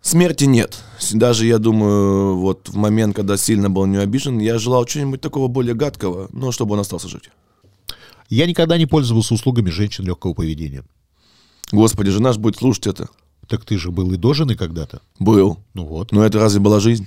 Смерти 0.00 0.46
нет. 0.46 0.82
Даже, 1.12 1.46
я 1.46 1.58
думаю, 1.58 2.38
вот 2.38 2.70
в 2.70 2.74
момент, 2.76 3.14
когда 3.14 3.36
сильно 3.36 3.70
был 3.70 3.86
не 3.86 3.98
обижен, 3.98 4.40
я 4.40 4.58
желал 4.58 4.84
чего-нибудь 4.84 5.20
такого 5.20 5.46
более 5.46 5.74
гадкого, 5.76 6.26
но 6.32 6.50
чтобы 6.50 6.72
он 6.74 6.80
остался 6.80 7.06
жить. 7.06 7.30
Я 8.28 8.46
никогда 8.46 8.76
не 8.78 8.86
пользовался 8.86 9.34
услугами 9.34 9.70
женщин 9.70 10.04
легкого 10.04 10.34
поведения. 10.34 10.84
Господи, 11.72 12.10
жена 12.10 12.32
ж 12.32 12.38
будет 12.38 12.56
слушать 12.56 12.86
это. 12.86 13.08
Так 13.48 13.64
ты 13.64 13.78
же 13.78 13.90
был 13.92 14.12
и 14.12 14.16
до 14.16 14.34
жены 14.34 14.56
когда-то. 14.56 15.00
Был. 15.18 15.58
Ну 15.74 15.84
вот. 15.84 16.12
Но 16.12 16.24
это 16.24 16.38
разве 16.40 16.60
была 16.60 16.80
жизнь? 16.80 17.06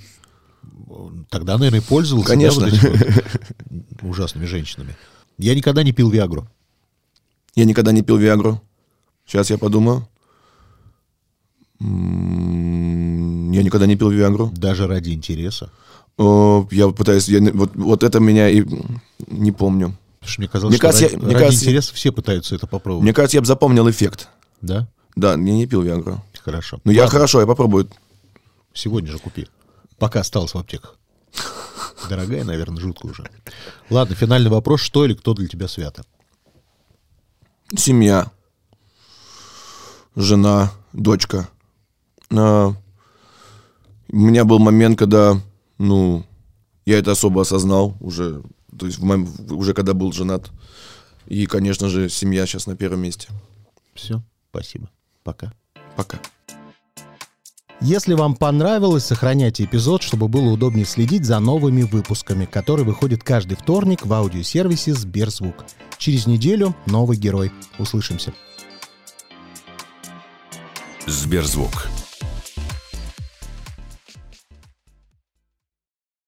Тогда, 1.28 1.56
наверное, 1.58 1.82
пользовался. 1.82 2.28
да, 2.28 2.34
Конечно. 2.34 2.64
вот 2.64 2.72
этими 2.72 2.90
вот 2.90 4.02
ужасными 4.10 4.46
женщинами. 4.46 4.96
Я 5.38 5.54
никогда 5.54 5.82
не 5.82 5.92
пил 5.92 6.10
Виагру. 6.10 6.46
Я 7.54 7.64
никогда 7.64 7.92
не 7.92 8.02
пил 8.02 8.16
Виагру. 8.16 8.60
Сейчас 9.26 9.50
я 9.50 9.58
подумаю. 9.58 10.08
М, 11.80 13.52
Я 13.52 13.62
никогда 13.62 13.86
не 13.86 13.96
пил 13.96 14.10
Виагру. 14.10 14.50
Даже 14.56 14.86
ради 14.86 15.10
интереса. 15.10 15.70
Я 16.18 16.88
пытаюсь, 16.88 17.28
я 17.28 17.40
вот, 17.52 17.74
вот 17.74 18.02
это 18.02 18.20
меня 18.20 18.48
и 18.50 18.64
не 19.28 19.52
помню. 19.52 19.96
Потому 20.30 20.34
что 20.34 20.40
мне 20.40 20.48
казалось, 20.48 20.72
Мне 20.72 20.76
что 20.78 20.86
кажется, 20.86 21.04
ради, 21.04 21.12
я- 21.14 21.18
мне 21.18 21.34
ради 21.34 21.44
кажется- 21.44 21.64
интереса 21.64 21.94
все 21.94 22.12
пытаются 22.12 22.54
это 22.54 22.66
попробовать. 22.66 23.02
Мне 23.04 23.12
кажется, 23.12 23.36
я 23.36 23.40
бы 23.40 23.46
запомнил 23.46 23.90
эффект. 23.90 24.28
Да? 24.60 24.88
Да, 25.16 25.30
я 25.32 25.36
не 25.36 25.66
пил 25.66 25.82
Виагру. 25.82 26.22
Хорошо. 26.44 26.80
Ну, 26.84 26.92
я 26.92 27.06
хорошо, 27.08 27.40
я 27.40 27.46
попробую. 27.46 27.88
Сегодня 28.72 29.10
же 29.10 29.18
купи. 29.18 29.46
Пока 29.98 30.20
осталось 30.20 30.54
в 30.54 30.58
аптеках. 30.58 30.96
Дорогая, 32.08 32.44
наверное, 32.44 32.80
жутко 32.80 33.06
уже. 33.06 33.28
Ладно, 33.90 34.14
финальный 34.14 34.50
вопрос. 34.50 34.80
Что 34.80 35.04
или 35.04 35.14
кто 35.14 35.34
для 35.34 35.48
тебя 35.48 35.68
свято? 35.68 36.04
Семья. 37.76 38.30
Жена, 40.16 40.72
дочка. 40.92 41.48
А, 42.34 42.68
у 44.08 44.16
меня 44.16 44.44
был 44.44 44.58
момент, 44.58 44.98
когда, 44.98 45.40
ну, 45.78 46.24
я 46.86 46.98
это 46.98 47.12
особо 47.12 47.42
осознал 47.42 47.96
уже, 48.00 48.42
то 48.80 48.86
есть 48.86 48.98
в 48.98 49.04
моем- 49.04 49.28
уже 49.50 49.74
когда 49.74 49.92
был 49.92 50.10
женат. 50.10 50.50
И, 51.26 51.44
конечно 51.44 51.90
же, 51.90 52.08
семья 52.08 52.46
сейчас 52.46 52.66
на 52.66 52.76
первом 52.76 53.00
месте. 53.00 53.28
Все. 53.94 54.22
Спасибо. 54.50 54.88
Пока. 55.22 55.52
Пока. 55.96 56.18
Если 57.82 58.14
вам 58.14 58.34
понравилось, 58.34 59.04
сохраняйте 59.04 59.64
эпизод, 59.64 60.02
чтобы 60.02 60.28
было 60.28 60.50
удобнее 60.50 60.86
следить 60.86 61.26
за 61.26 61.40
новыми 61.40 61.82
выпусками, 61.82 62.46
которые 62.46 62.86
выходят 62.86 63.22
каждый 63.22 63.56
вторник 63.58 64.06
в 64.06 64.12
аудиосервисе 64.14 64.94
Сберзвук. 64.94 65.66
Через 65.98 66.26
неделю 66.26 66.74
новый 66.86 67.18
герой. 67.18 67.52
Услышимся. 67.78 68.32
Сберзвук. 71.06 71.88